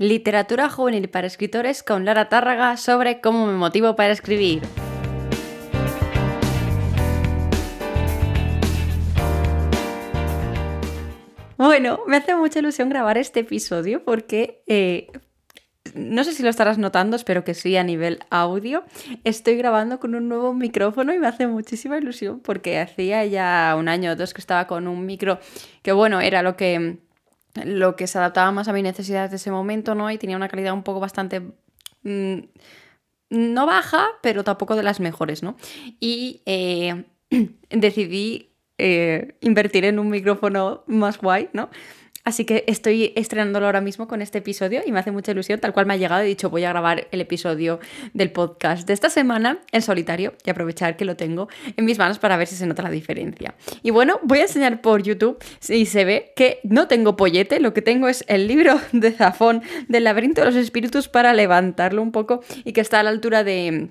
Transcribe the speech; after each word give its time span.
Literatura 0.00 0.70
juvenil 0.70 1.08
para 1.10 1.26
escritores 1.26 1.82
con 1.82 2.04
Lara 2.04 2.28
Tárraga 2.28 2.76
sobre 2.76 3.20
cómo 3.20 3.48
me 3.48 3.54
motivo 3.54 3.96
para 3.96 4.12
escribir. 4.12 4.62
Bueno, 11.56 11.98
me 12.06 12.16
hace 12.16 12.36
mucha 12.36 12.60
ilusión 12.60 12.88
grabar 12.90 13.18
este 13.18 13.40
episodio 13.40 14.04
porque 14.04 14.62
eh, 14.68 15.08
no 15.94 16.22
sé 16.22 16.32
si 16.32 16.44
lo 16.44 16.48
estarás 16.48 16.78
notando, 16.78 17.16
espero 17.16 17.42
que 17.42 17.54
sí 17.54 17.76
a 17.76 17.82
nivel 17.82 18.20
audio. 18.30 18.84
Estoy 19.24 19.56
grabando 19.56 19.98
con 19.98 20.14
un 20.14 20.28
nuevo 20.28 20.54
micrófono 20.54 21.12
y 21.12 21.18
me 21.18 21.26
hace 21.26 21.48
muchísima 21.48 21.98
ilusión 21.98 22.38
porque 22.38 22.78
hacía 22.78 23.24
ya 23.24 23.74
un 23.76 23.88
año 23.88 24.12
o 24.12 24.16
dos 24.16 24.32
que 24.32 24.40
estaba 24.40 24.68
con 24.68 24.86
un 24.86 25.04
micro 25.06 25.40
que 25.82 25.90
bueno, 25.90 26.20
era 26.20 26.42
lo 26.42 26.56
que 26.56 26.98
lo 27.64 27.96
que 27.96 28.06
se 28.06 28.18
adaptaba 28.18 28.50
más 28.52 28.68
a 28.68 28.72
mis 28.72 28.82
necesidades 28.82 29.30
de 29.30 29.36
ese 29.36 29.50
momento, 29.50 29.94
¿no? 29.94 30.10
Y 30.10 30.18
tenía 30.18 30.36
una 30.36 30.48
calidad 30.48 30.72
un 30.72 30.82
poco 30.82 31.00
bastante... 31.00 31.42
Mm, 32.02 32.40
no 33.30 33.66
baja, 33.66 34.06
pero 34.22 34.42
tampoco 34.42 34.74
de 34.74 34.82
las 34.82 35.00
mejores, 35.00 35.42
¿no? 35.42 35.56
Y 36.00 36.42
eh, 36.46 37.04
decidí 37.70 38.54
eh, 38.78 39.36
invertir 39.40 39.84
en 39.84 39.98
un 39.98 40.08
micrófono 40.08 40.84
más 40.86 41.18
guay, 41.18 41.50
¿no? 41.52 41.68
Así 42.28 42.44
que 42.44 42.62
estoy 42.66 43.14
estrenándolo 43.16 43.64
ahora 43.64 43.80
mismo 43.80 44.06
con 44.06 44.20
este 44.20 44.36
episodio 44.36 44.82
y 44.84 44.92
me 44.92 44.98
hace 44.98 45.10
mucha 45.10 45.32
ilusión, 45.32 45.60
tal 45.60 45.72
cual 45.72 45.86
me 45.86 45.94
ha 45.94 45.96
llegado. 45.96 46.20
He 46.20 46.26
dicho, 46.26 46.50
voy 46.50 46.62
a 46.64 46.68
grabar 46.68 47.08
el 47.10 47.22
episodio 47.22 47.80
del 48.12 48.30
podcast 48.32 48.86
de 48.86 48.92
esta 48.92 49.08
semana 49.08 49.60
en 49.72 49.80
solitario 49.80 50.34
y 50.44 50.50
aprovechar 50.50 50.98
que 50.98 51.06
lo 51.06 51.16
tengo 51.16 51.48
en 51.74 51.86
mis 51.86 51.98
manos 51.98 52.18
para 52.18 52.36
ver 52.36 52.46
si 52.46 52.54
se 52.54 52.66
nota 52.66 52.82
la 52.82 52.90
diferencia. 52.90 53.54
Y 53.82 53.92
bueno, 53.92 54.20
voy 54.22 54.40
a 54.40 54.42
enseñar 54.42 54.82
por 54.82 55.02
YouTube 55.02 55.42
si 55.58 55.86
se 55.86 56.04
ve 56.04 56.34
que 56.36 56.60
no 56.64 56.86
tengo 56.86 57.16
pollete, 57.16 57.60
lo 57.60 57.72
que 57.72 57.80
tengo 57.80 58.08
es 58.08 58.22
el 58.28 58.46
libro 58.46 58.78
de 58.92 59.10
Zafón 59.10 59.62
del 59.88 60.04
laberinto 60.04 60.42
de 60.42 60.48
los 60.48 60.56
espíritus 60.56 61.08
para 61.08 61.32
levantarlo 61.32 62.02
un 62.02 62.12
poco 62.12 62.44
y 62.62 62.74
que 62.74 62.82
está 62.82 63.00
a 63.00 63.04
la 63.04 63.08
altura 63.08 63.42
de 63.42 63.88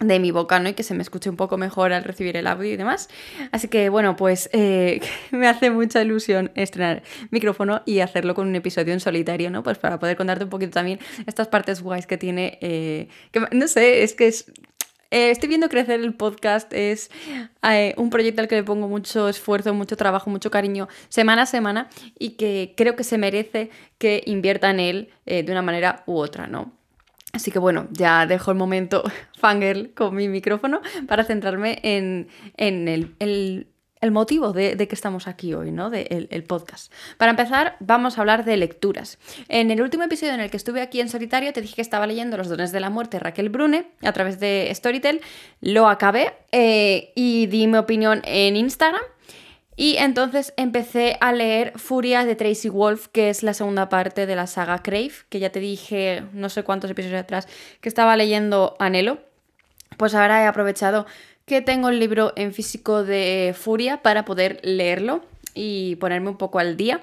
de 0.00 0.20
mi 0.20 0.30
boca, 0.30 0.60
¿no? 0.60 0.68
Y 0.68 0.74
que 0.74 0.82
se 0.82 0.94
me 0.94 1.02
escuche 1.02 1.28
un 1.28 1.36
poco 1.36 1.56
mejor 1.56 1.92
al 1.92 2.04
recibir 2.04 2.36
el 2.36 2.46
audio 2.46 2.72
y 2.72 2.76
demás. 2.76 3.08
Así 3.50 3.68
que, 3.68 3.88
bueno, 3.88 4.16
pues 4.16 4.48
eh, 4.52 5.00
me 5.32 5.48
hace 5.48 5.70
mucha 5.70 6.02
ilusión 6.02 6.52
estrenar 6.54 7.02
micrófono 7.30 7.82
y 7.84 8.00
hacerlo 8.00 8.34
con 8.34 8.46
un 8.46 8.54
episodio 8.54 8.92
en 8.92 9.00
solitario, 9.00 9.50
¿no? 9.50 9.62
Pues 9.62 9.78
para 9.78 9.98
poder 9.98 10.16
contarte 10.16 10.44
un 10.44 10.50
poquito 10.50 10.72
también 10.72 11.00
estas 11.26 11.48
partes 11.48 11.82
guays 11.82 12.06
que 12.06 12.16
tiene, 12.16 12.58
eh, 12.60 13.08
que 13.32 13.40
no 13.52 13.68
sé, 13.68 14.02
es 14.02 14.14
que 14.14 14.28
es... 14.28 14.52
Eh, 15.10 15.30
estoy 15.30 15.48
viendo 15.48 15.70
crecer 15.70 16.00
el 16.00 16.12
podcast, 16.12 16.70
es 16.74 17.10
un 17.96 18.10
proyecto 18.10 18.42
al 18.42 18.48
que 18.48 18.56
le 18.56 18.62
pongo 18.62 18.88
mucho 18.88 19.30
esfuerzo, 19.30 19.72
mucho 19.72 19.96
trabajo, 19.96 20.28
mucho 20.28 20.50
cariño, 20.50 20.86
semana 21.08 21.42
a 21.42 21.46
semana, 21.46 21.88
y 22.18 22.32
que 22.32 22.74
creo 22.76 22.94
que 22.94 23.04
se 23.04 23.16
merece 23.16 23.70
que 23.96 24.22
invierta 24.26 24.68
en 24.68 24.80
él 24.80 25.10
de 25.24 25.46
una 25.48 25.62
manera 25.62 26.02
u 26.04 26.18
otra, 26.18 26.46
¿no? 26.46 26.77
Así 27.32 27.50
que 27.50 27.58
bueno, 27.58 27.88
ya 27.90 28.26
dejo 28.26 28.50
el 28.50 28.56
momento 28.56 29.02
fangirl 29.38 29.92
con 29.94 30.14
mi 30.14 30.28
micrófono 30.28 30.80
para 31.06 31.24
centrarme 31.24 31.78
en, 31.82 32.28
el, 32.56 33.66
motivo 34.10 34.52
de, 34.52 34.76
que 34.76 34.94
estamos 34.94 35.28
aquí 35.28 35.52
hoy, 35.52 35.70
¿no? 35.70 35.90
De 35.90 36.28
el, 36.30 36.44
podcast. 36.44 36.90
Para 37.18 37.30
empezar, 37.30 37.76
vamos 37.80 38.16
a 38.16 38.22
hablar 38.22 38.44
de 38.44 38.56
lecturas. 38.56 39.18
En 39.48 39.70
el 39.70 39.82
último 39.82 40.04
episodio 40.04 40.32
en 40.32 40.40
el 40.40 40.50
que 40.50 40.56
estuve 40.56 40.80
aquí 40.80 41.00
en 41.00 41.10
solitario, 41.10 41.52
te 41.52 41.60
dije 41.60 41.74
que 41.76 41.82
estaba 41.82 42.06
leyendo 42.06 42.38
Los 42.38 42.48
dones 42.48 42.72
de 42.72 42.80
la 42.80 42.88
muerte 42.88 43.18
de 43.18 43.24
Raquel 43.24 43.50
Brune 43.50 43.90
a 44.02 44.12
través 44.12 44.40
de 44.40 44.70
Storytel. 44.74 45.20
Lo 45.60 45.88
acabé 45.88 46.32
eh, 46.50 47.12
y 47.14 47.46
di 47.46 47.66
mi 47.66 47.76
opinión 47.76 48.22
en 48.24 48.56
Instagram. 48.56 49.02
Y 49.80 49.96
entonces 49.98 50.52
empecé 50.56 51.16
a 51.20 51.32
leer 51.32 51.72
Furia 51.78 52.24
de 52.24 52.34
Tracy 52.34 52.68
Wolf, 52.68 53.06
que 53.12 53.30
es 53.30 53.44
la 53.44 53.54
segunda 53.54 53.88
parte 53.88 54.26
de 54.26 54.34
la 54.34 54.48
saga 54.48 54.82
Crave, 54.82 55.12
que 55.28 55.38
ya 55.38 55.50
te 55.50 55.60
dije 55.60 56.24
no 56.32 56.48
sé 56.48 56.64
cuántos 56.64 56.90
episodios 56.90 57.20
atrás 57.20 57.46
que 57.80 57.88
estaba 57.88 58.16
leyendo 58.16 58.74
Anhelo. 58.80 59.18
Pues 59.96 60.16
ahora 60.16 60.42
he 60.42 60.46
aprovechado 60.46 61.06
que 61.46 61.62
tengo 61.62 61.90
el 61.90 62.00
libro 62.00 62.32
en 62.34 62.52
físico 62.52 63.04
de 63.04 63.54
Furia 63.56 64.02
para 64.02 64.24
poder 64.24 64.58
leerlo 64.64 65.22
y 65.54 65.94
ponerme 65.94 66.30
un 66.30 66.38
poco 66.38 66.58
al 66.58 66.76
día. 66.76 67.00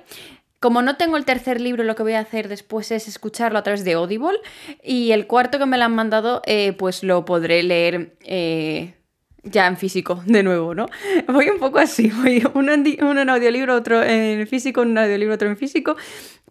Como 0.59 0.81
no 0.81 0.97
tengo 0.97 1.16
el 1.16 1.23
tercer 1.23 1.61
libro, 1.61 1.85
lo 1.85 1.95
que 1.95 2.03
voy 2.03 2.13
a 2.16 2.19
hacer 2.19 2.49
después 2.49 2.91
es 2.91 3.07
escucharlo 3.07 3.57
a 3.57 3.63
través 3.63 3.85
de 3.85 3.94
Audible. 3.94 4.38
Y 4.83 5.13
el 5.13 5.28
cuarto 5.28 5.59
que 5.59 5.66
me 5.66 5.78
lo 5.78 5.85
han 5.85 5.95
mandado, 5.95 6.41
eh, 6.45 6.73
pues 6.73 7.03
lo 7.03 7.23
podré 7.23 7.63
leer 7.63 8.17
eh, 8.25 8.95
ya 9.45 9.67
en 9.67 9.78
físico, 9.78 10.22
de 10.25 10.44
nuevo, 10.44 10.75
¿no? 10.75 10.88
Voy 11.28 11.50
un 11.50 11.59
poco 11.59 11.79
así, 11.79 12.09
voy 12.09 12.44
uno 12.53 12.73
en, 12.73 13.29
audiolibro, 13.29 13.75
otro 13.75 14.03
en 14.03 14.45
físico, 14.47 14.81
un 14.81 14.97
audiolibro, 14.97 15.35
otro 15.35 15.47
en 15.47 15.57
físico, 15.57 15.95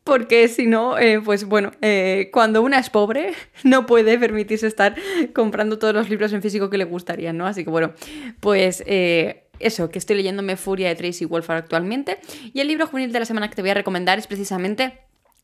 porque 0.05 0.49
si 0.49 0.67
no, 0.67 0.99
eh, 0.99 1.21
pues 1.21 1.45
bueno, 1.45 1.73
eh, 1.81 2.31
cuando 2.33 2.63
una 2.63 2.79
es 2.79 2.91
pobre, 2.91 3.33
no 3.65 3.87
puede 3.87 4.19
permitirse 4.19 4.67
estar 4.67 4.95
comprando 5.35 5.79
todos 5.79 5.95
los 5.95 6.09
libros 6.09 6.33
en 6.33 6.43
físico 6.43 6.71
que 6.71 6.79
le 6.79 6.85
gustarían, 6.85 7.37
¿no? 7.37 7.47
Así 7.47 7.65
que 7.65 7.71
bueno, 7.71 7.93
pues... 8.41 8.83
Eh, 8.87 9.41
eso, 9.61 9.89
que 9.89 10.01
estoy 10.01 10.17
leyéndome 10.17 10.57
Furia 10.57 10.89
de 10.89 10.97
Tracy 10.97 11.27
Wolford 11.27 11.57
actualmente. 11.57 12.19
Y 12.53 12.59
el 12.59 12.67
libro 12.67 12.89
juvenil 12.89 13.13
de 13.13 13.21
la 13.21 13.25
semana 13.25 13.49
que 13.49 13.55
te 13.55 13.63
voy 13.63 13.71
a 13.71 13.75
recomendar 13.75 14.19
es 14.19 14.27
precisamente 14.27 14.99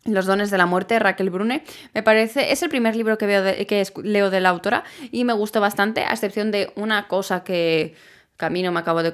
los 0.05 0.27
dones 0.27 0.51
de 0.51 0.59
la 0.59 0.67
muerte, 0.67 0.99
Raquel 0.99 1.31
Brune. 1.31 1.63
Me 1.95 2.03
parece, 2.03 2.53
es 2.53 2.63
el 2.63 2.69
primer 2.69 2.97
libro 2.97 3.19
que, 3.19 3.27
veo 3.27 3.43
que 3.67 3.85
leo 4.03 4.31
de 4.31 4.41
la 4.41 4.49
autora 4.49 4.85
y 5.11 5.25
me 5.25 5.33
gustó 5.33 5.61
bastante, 5.61 6.05
a 6.05 6.11
excepción 6.11 6.51
de 6.51 6.73
una 6.77 7.09
cosa 7.09 7.45
que, 7.45 7.95
que 8.37 8.45
a 8.45 8.51
mí 8.51 8.63
no 8.63 8.73
me 8.73 8.81
acabo 8.81 9.03
de, 9.03 9.13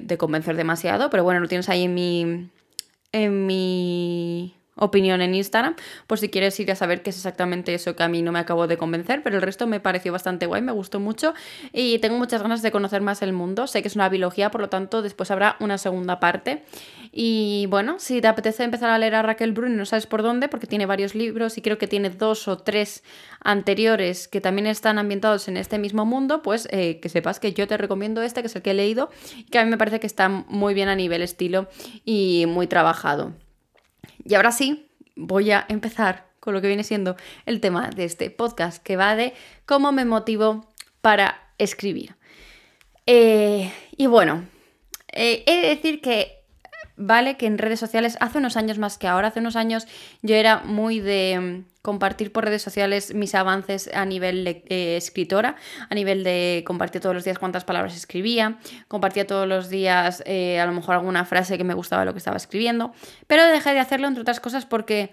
de, 0.00 0.18
convencer 0.18 0.56
demasiado, 0.56 1.10
pero 1.10 1.24
bueno, 1.24 1.40
lo 1.40 1.48
tienes 1.48 1.68
ahí 1.68 1.84
en 1.84 1.94
mi, 1.94 2.50
en 3.12 3.46
mi 3.46 4.57
opinión 4.78 5.20
en 5.20 5.34
Instagram, 5.34 5.76
por 6.06 6.18
si 6.18 6.28
quieres 6.28 6.58
ir 6.60 6.70
a 6.70 6.74
saber 6.74 7.02
qué 7.02 7.10
es 7.10 7.16
exactamente 7.16 7.74
eso 7.74 7.96
que 7.96 8.02
a 8.02 8.08
mí 8.08 8.22
no 8.22 8.32
me 8.32 8.38
acabo 8.38 8.66
de 8.66 8.76
convencer, 8.76 9.22
pero 9.22 9.36
el 9.36 9.42
resto 9.42 9.66
me 9.66 9.80
pareció 9.80 10.12
bastante 10.12 10.46
guay, 10.46 10.62
me 10.62 10.72
gustó 10.72 11.00
mucho 11.00 11.34
y 11.72 11.98
tengo 11.98 12.18
muchas 12.18 12.42
ganas 12.42 12.62
de 12.62 12.70
conocer 12.70 13.02
más 13.02 13.22
el 13.22 13.32
mundo. 13.32 13.66
Sé 13.66 13.82
que 13.82 13.88
es 13.88 13.96
una 13.96 14.08
biología, 14.08 14.50
por 14.50 14.60
lo 14.60 14.68
tanto 14.68 15.02
después 15.02 15.30
habrá 15.30 15.56
una 15.60 15.78
segunda 15.78 16.20
parte. 16.20 16.62
Y 17.12 17.66
bueno, 17.68 17.98
si 17.98 18.20
te 18.20 18.28
apetece 18.28 18.64
empezar 18.64 18.90
a 18.90 18.98
leer 18.98 19.14
a 19.14 19.22
Raquel 19.22 19.52
Bruni, 19.52 19.74
no 19.74 19.86
sabes 19.86 20.06
por 20.06 20.22
dónde, 20.22 20.48
porque 20.48 20.66
tiene 20.66 20.86
varios 20.86 21.14
libros 21.14 21.58
y 21.58 21.62
creo 21.62 21.78
que 21.78 21.86
tiene 21.86 22.10
dos 22.10 22.48
o 22.48 22.58
tres 22.58 23.02
anteriores 23.40 24.28
que 24.28 24.40
también 24.40 24.66
están 24.66 24.98
ambientados 24.98 25.48
en 25.48 25.56
este 25.56 25.78
mismo 25.78 26.04
mundo, 26.04 26.42
pues 26.42 26.68
eh, 26.70 27.00
que 27.00 27.08
sepas 27.08 27.40
que 27.40 27.52
yo 27.52 27.66
te 27.66 27.76
recomiendo 27.76 28.22
este, 28.22 28.42
que 28.42 28.48
es 28.48 28.56
el 28.56 28.62
que 28.62 28.72
he 28.72 28.74
leído, 28.74 29.10
que 29.50 29.58
a 29.58 29.64
mí 29.64 29.70
me 29.70 29.78
parece 29.78 30.00
que 30.00 30.06
está 30.06 30.28
muy 30.28 30.74
bien 30.74 30.88
a 30.88 30.96
nivel 30.96 31.22
estilo 31.22 31.68
y 32.04 32.44
muy 32.46 32.66
trabajado. 32.66 33.32
Y 34.24 34.34
ahora 34.34 34.52
sí, 34.52 34.88
voy 35.16 35.50
a 35.50 35.66
empezar 35.68 36.26
con 36.40 36.54
lo 36.54 36.60
que 36.60 36.68
viene 36.68 36.84
siendo 36.84 37.16
el 37.46 37.60
tema 37.60 37.90
de 37.90 38.04
este 38.04 38.30
podcast, 38.30 38.82
que 38.82 38.96
va 38.96 39.16
de 39.16 39.34
cómo 39.66 39.92
me 39.92 40.04
motivo 40.04 40.66
para 41.00 41.52
escribir. 41.58 42.14
Eh, 43.06 43.72
y 43.96 44.06
bueno, 44.06 44.44
eh, 45.12 45.44
he 45.46 45.60
de 45.60 45.68
decir 45.68 46.00
que 46.00 46.37
vale 46.98 47.36
que 47.36 47.46
en 47.46 47.58
redes 47.58 47.80
sociales, 47.80 48.18
hace 48.20 48.38
unos 48.38 48.56
años 48.56 48.78
más 48.78 48.98
que 48.98 49.06
ahora, 49.06 49.28
hace 49.28 49.40
unos 49.40 49.56
años 49.56 49.86
yo 50.20 50.34
era 50.34 50.58
muy 50.64 51.00
de 51.00 51.64
mm, 51.64 51.82
compartir 51.82 52.32
por 52.32 52.44
redes 52.44 52.60
sociales 52.60 53.14
mis 53.14 53.34
avances 53.34 53.88
a 53.94 54.04
nivel 54.04 54.46
eh, 54.46 54.96
escritora, 54.96 55.56
a 55.88 55.94
nivel 55.94 56.24
de 56.24 56.64
compartir 56.66 57.00
todos 57.00 57.14
los 57.14 57.24
días 57.24 57.38
cuántas 57.38 57.64
palabras 57.64 57.96
escribía, 57.96 58.58
compartía 58.88 59.26
todos 59.26 59.46
los 59.46 59.70
días 59.70 60.22
eh, 60.26 60.60
a 60.60 60.66
lo 60.66 60.72
mejor 60.72 60.96
alguna 60.96 61.24
frase 61.24 61.56
que 61.56 61.64
me 61.64 61.74
gustaba 61.74 62.04
lo 62.04 62.12
que 62.12 62.18
estaba 62.18 62.36
escribiendo, 62.36 62.92
pero 63.26 63.46
dejé 63.46 63.72
de 63.72 63.80
hacerlo 63.80 64.08
entre 64.08 64.22
otras 64.22 64.40
cosas 64.40 64.66
porque... 64.66 65.12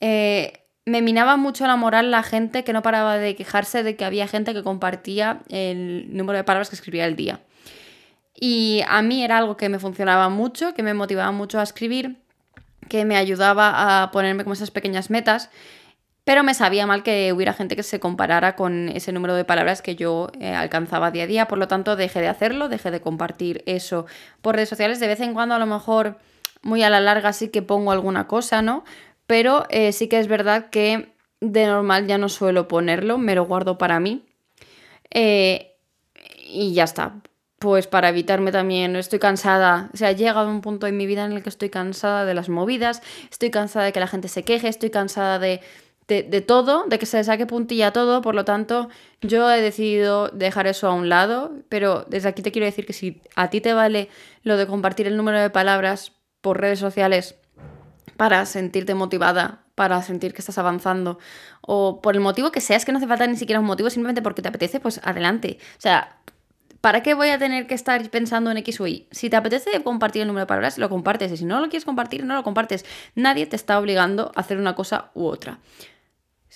Eh, 0.00 0.62
me 0.88 1.02
minaba 1.02 1.36
mucho 1.36 1.66
la 1.66 1.74
moral 1.74 2.12
la 2.12 2.22
gente 2.22 2.62
que 2.62 2.72
no 2.72 2.80
paraba 2.80 3.18
de 3.18 3.34
quejarse 3.34 3.82
de 3.82 3.96
que 3.96 4.04
había 4.04 4.28
gente 4.28 4.54
que 4.54 4.62
compartía 4.62 5.40
el 5.48 6.16
número 6.16 6.36
de 6.36 6.44
palabras 6.44 6.68
que 6.68 6.76
escribía 6.76 7.04
al 7.04 7.16
día. 7.16 7.40
Y 8.38 8.82
a 8.88 9.02
mí 9.02 9.24
era 9.24 9.38
algo 9.38 9.56
que 9.56 9.68
me 9.68 9.78
funcionaba 9.78 10.28
mucho, 10.28 10.74
que 10.74 10.82
me 10.82 10.94
motivaba 10.94 11.32
mucho 11.32 11.58
a 11.58 11.62
escribir, 11.62 12.16
que 12.88 13.04
me 13.04 13.16
ayudaba 13.16 14.02
a 14.02 14.10
ponerme 14.10 14.44
como 14.44 14.52
esas 14.52 14.70
pequeñas 14.70 15.10
metas, 15.10 15.50
pero 16.24 16.42
me 16.42 16.54
sabía 16.54 16.86
mal 16.86 17.02
que 17.02 17.32
hubiera 17.32 17.52
gente 17.52 17.76
que 17.76 17.82
se 17.82 18.00
comparara 18.00 18.56
con 18.56 18.88
ese 18.88 19.12
número 19.12 19.34
de 19.36 19.44
palabras 19.44 19.80
que 19.80 19.94
yo 19.94 20.30
eh, 20.40 20.52
alcanzaba 20.52 21.10
día 21.10 21.22
a 21.22 21.26
día, 21.26 21.48
por 21.48 21.58
lo 21.58 21.68
tanto 21.68 21.96
dejé 21.96 22.20
de 22.20 22.28
hacerlo, 22.28 22.68
dejé 22.68 22.90
de 22.90 23.00
compartir 23.00 23.62
eso 23.66 24.06
por 24.42 24.56
redes 24.56 24.68
sociales, 24.68 25.00
de 25.00 25.06
vez 25.06 25.20
en 25.20 25.34
cuando 25.34 25.54
a 25.54 25.58
lo 25.58 25.66
mejor 25.66 26.18
muy 26.62 26.82
a 26.82 26.90
la 26.90 27.00
larga 27.00 27.32
sí 27.32 27.48
que 27.48 27.62
pongo 27.62 27.92
alguna 27.92 28.26
cosa, 28.26 28.60
¿no? 28.60 28.84
Pero 29.26 29.66
eh, 29.70 29.92
sí 29.92 30.08
que 30.08 30.18
es 30.18 30.26
verdad 30.26 30.68
que 30.70 31.12
de 31.40 31.66
normal 31.66 32.06
ya 32.06 32.18
no 32.18 32.28
suelo 32.28 32.66
ponerlo, 32.66 33.18
me 33.18 33.34
lo 33.34 33.44
guardo 33.44 33.78
para 33.78 34.00
mí. 34.00 34.24
Eh, 35.10 35.76
y 36.48 36.74
ya 36.74 36.84
está 36.84 37.14
pues 37.58 37.86
para 37.86 38.10
evitarme 38.10 38.52
también, 38.52 38.96
estoy 38.96 39.18
cansada, 39.18 39.90
o 39.94 39.96
sea, 39.96 40.10
he 40.10 40.16
llegado 40.16 40.50
un 40.50 40.60
punto 40.60 40.86
en 40.86 40.96
mi 40.96 41.06
vida 41.06 41.24
en 41.24 41.32
el 41.32 41.42
que 41.42 41.48
estoy 41.48 41.70
cansada 41.70 42.24
de 42.24 42.34
las 42.34 42.48
movidas, 42.48 43.02
estoy 43.30 43.50
cansada 43.50 43.86
de 43.86 43.92
que 43.92 44.00
la 44.00 44.06
gente 44.06 44.28
se 44.28 44.42
queje, 44.42 44.68
estoy 44.68 44.90
cansada 44.90 45.38
de, 45.38 45.62
de, 46.06 46.40
todo, 46.42 46.84
de 46.86 46.98
que 46.98 47.06
se 47.06 47.24
saque 47.24 47.46
puntilla 47.46 47.92
todo, 47.92 48.20
por 48.20 48.34
lo 48.34 48.44
tanto, 48.44 48.90
yo 49.22 49.50
he 49.50 49.62
decidido 49.62 50.28
dejar 50.28 50.66
eso 50.66 50.86
a 50.86 50.92
un 50.92 51.08
lado, 51.08 51.52
pero 51.68 52.04
desde 52.08 52.28
aquí 52.28 52.42
te 52.42 52.52
quiero 52.52 52.66
decir 52.66 52.84
que 52.84 52.92
si 52.92 53.22
a 53.34 53.48
ti 53.48 53.60
te 53.60 53.72
vale 53.72 54.10
lo 54.42 54.56
de 54.56 54.66
compartir 54.66 55.06
el 55.06 55.16
número 55.16 55.40
de 55.40 55.50
palabras 55.50 56.12
por 56.42 56.60
redes 56.60 56.78
sociales 56.78 57.36
para 58.16 58.44
sentirte 58.46 58.94
motivada 58.94 59.66
para 59.76 60.02
sentir 60.02 60.32
que 60.32 60.40
estás 60.40 60.58
avanzando. 60.58 61.18
O 61.60 62.00
por 62.00 62.14
el 62.14 62.20
motivo 62.20 62.50
que 62.50 62.60
sea, 62.60 62.76
es 62.76 62.84
que 62.84 62.92
no 62.92 62.98
hace 62.98 63.06
falta 63.06 63.26
ni 63.26 63.36
siquiera 63.36 63.60
un 63.60 63.66
motivo, 63.66 63.90
simplemente 63.90 64.22
porque 64.22 64.42
te 64.42 64.48
apetece, 64.48 64.80
pues 64.80 65.00
adelante. 65.04 65.58
O 65.76 65.80
sea, 65.80 66.18
¿para 66.86 67.02
qué 67.02 67.14
voy 67.14 67.30
a 67.30 67.38
tener 67.40 67.66
que 67.66 67.74
estar 67.74 68.08
pensando 68.10 68.48
en 68.48 68.58
X 68.58 68.80
o 68.80 68.86
Y? 68.86 69.08
Si 69.10 69.28
te 69.28 69.34
apetece 69.34 69.82
compartir 69.82 70.22
el 70.22 70.28
número 70.28 70.44
de 70.44 70.46
palabras, 70.46 70.78
lo 70.78 70.88
compartes. 70.88 71.32
Y 71.32 71.36
si 71.36 71.44
no 71.44 71.58
lo 71.58 71.68
quieres 71.68 71.84
compartir, 71.84 72.24
no 72.24 72.36
lo 72.36 72.44
compartes. 72.44 72.84
Nadie 73.16 73.44
te 73.44 73.56
está 73.56 73.80
obligando 73.80 74.30
a 74.36 74.40
hacer 74.40 74.56
una 74.56 74.76
cosa 74.76 75.10
u 75.14 75.24
otra. 75.24 75.58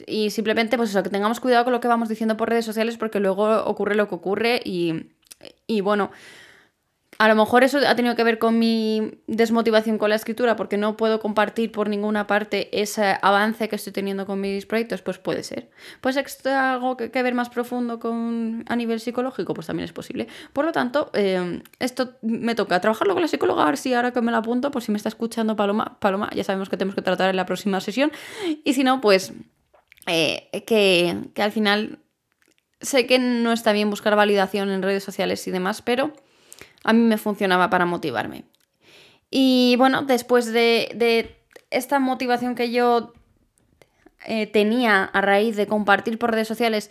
Y 0.06 0.30
simplemente, 0.30 0.76
pues 0.76 0.90
eso, 0.90 1.02
que 1.02 1.10
tengamos 1.10 1.40
cuidado 1.40 1.64
con 1.64 1.72
lo 1.72 1.80
que 1.80 1.88
vamos 1.88 2.08
diciendo 2.08 2.36
por 2.36 2.48
redes 2.48 2.64
sociales 2.64 2.96
porque 2.96 3.18
luego 3.18 3.64
ocurre 3.64 3.96
lo 3.96 4.08
que 4.08 4.14
ocurre 4.14 4.62
y, 4.64 5.10
y 5.66 5.80
bueno, 5.80 6.12
a 7.20 7.28
lo 7.28 7.34
mejor 7.34 7.64
eso 7.64 7.78
ha 7.86 7.94
tenido 7.94 8.16
que 8.16 8.24
ver 8.24 8.38
con 8.38 8.58
mi 8.58 9.20
desmotivación 9.26 9.98
con 9.98 10.08
la 10.08 10.16
escritura, 10.16 10.56
porque 10.56 10.78
no 10.78 10.96
puedo 10.96 11.20
compartir 11.20 11.70
por 11.70 11.90
ninguna 11.90 12.26
parte 12.26 12.70
ese 12.80 13.18
avance 13.20 13.68
que 13.68 13.76
estoy 13.76 13.92
teniendo 13.92 14.24
con 14.24 14.40
mis 14.40 14.64
proyectos, 14.64 15.02
pues 15.02 15.18
puede 15.18 15.42
ser. 15.42 15.68
Pues 16.00 16.16
esto 16.16 16.48
algo 16.48 16.96
que, 16.96 17.10
ver 17.10 17.34
más 17.34 17.50
profundo 17.50 18.00
con, 18.00 18.64
a 18.66 18.74
nivel 18.74 19.00
psicológico, 19.00 19.52
pues 19.52 19.66
también 19.66 19.84
es 19.84 19.92
posible. 19.92 20.28
Por 20.54 20.64
lo 20.64 20.72
tanto, 20.72 21.10
eh, 21.12 21.62
esto 21.78 22.14
me 22.22 22.54
toca 22.54 22.80
trabajarlo 22.80 23.12
con 23.12 23.20
la 23.20 23.28
psicóloga, 23.28 23.64
a 23.64 23.66
ver 23.66 23.76
si 23.76 23.92
ahora 23.92 24.12
que 24.12 24.22
me 24.22 24.32
la 24.32 24.38
apunto, 24.38 24.70
por 24.70 24.82
si 24.82 24.90
me 24.90 24.96
está 24.96 25.10
escuchando 25.10 25.56
Paloma, 25.56 25.98
Paloma, 26.00 26.30
ya 26.34 26.42
sabemos 26.42 26.70
que 26.70 26.78
tenemos 26.78 26.94
que 26.94 27.02
tratar 27.02 27.28
en 27.28 27.36
la 27.36 27.44
próxima 27.44 27.82
sesión. 27.82 28.12
Y 28.64 28.72
si 28.72 28.82
no, 28.82 29.02
pues 29.02 29.34
eh, 30.06 30.48
que, 30.66 31.18
que 31.34 31.42
al 31.42 31.52
final 31.52 31.98
sé 32.80 33.06
que 33.06 33.18
no 33.18 33.52
está 33.52 33.72
bien 33.72 33.90
buscar 33.90 34.16
validación 34.16 34.70
en 34.70 34.80
redes 34.80 35.04
sociales 35.04 35.46
y 35.46 35.50
demás, 35.50 35.82
pero 35.82 36.14
a 36.84 36.92
mí 36.92 37.00
me 37.00 37.18
funcionaba 37.18 37.70
para 37.70 37.86
motivarme. 37.86 38.44
Y 39.30 39.76
bueno, 39.78 40.02
después 40.02 40.52
de, 40.52 41.36
esta 41.70 41.98
motivación 41.98 42.54
que 42.54 42.70
yo 42.70 43.12
eh, 44.26 44.46
tenía 44.46 45.04
a 45.04 45.20
raíz 45.20 45.56
de 45.56 45.66
compartir 45.66 46.18
por 46.18 46.32
redes 46.32 46.48
sociales 46.48 46.90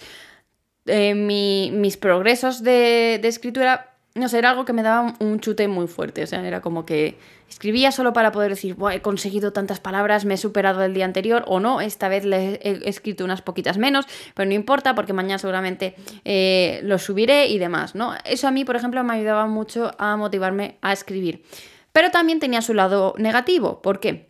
eh, 0.86 1.13
mis 1.13 1.97
progresos 1.97 2.63
de, 2.63 3.19
de 3.21 3.27
escritura, 3.27 3.97
no 4.19 4.30
sé, 4.30 4.38
era 4.38 4.51
algo 4.51 4.66
que 4.66 4.74
me 4.74 4.83
daba 4.83 5.16
un 5.19 5.39
chute 5.39 5.68
muy 5.68 5.88
fuerte. 5.88 6.24
O 6.24 6.27
sea, 6.27 6.45
era 6.45 6.62
como 6.62 6.86
que 6.86 7.18
escribía 7.50 7.92
solo 7.92 8.13
para 8.13 8.31
poder 8.31 8.51
decir, 8.51 8.75
he 8.92 9.01
conseguido 9.01 9.51
tantas 9.54 9.80
palabras, 9.80 10.25
me 10.25 10.36
he 10.36 10.38
superado 10.38 10.83
el 10.83 10.94
día 10.94 11.06
anterior, 11.06 11.44
o 11.48 11.60
no, 11.60 11.81
esta 11.81 12.07
vez 12.07 12.25
le 12.25 12.60
he 12.62 12.88
escrito 12.88 13.24
unas 13.25 13.42
poquitas 13.42 13.77
menos, 13.77 14.06
pero 14.36 14.48
no 14.48 14.54
importa 14.54 14.94
porque 14.94 15.13
mañana 15.13 15.39
seguramente 15.39 15.95
eh, 16.25 16.80
lo 16.83 17.00
subiré 17.00 17.48
y 17.48 17.57
demás, 17.57 17.95
¿no? 17.95 18.13
Eso 18.25 18.48
a 18.48 18.51
mí, 18.51 18.66
por 18.66 18.75
ejemplo, 18.75 19.04
me 19.04 19.13
ayudaba 19.13 19.48
mucho 19.48 19.92
a 19.98 20.16
motivarme 20.16 20.77
a 20.81 20.94
escribir. 20.94 21.44
Pero 21.92 22.12
también 22.12 22.39
tenía 22.39 22.62
su 22.62 22.74
lado 22.74 23.15
negativo. 23.18 23.81
¿Por 23.81 24.00
qué? 24.00 24.30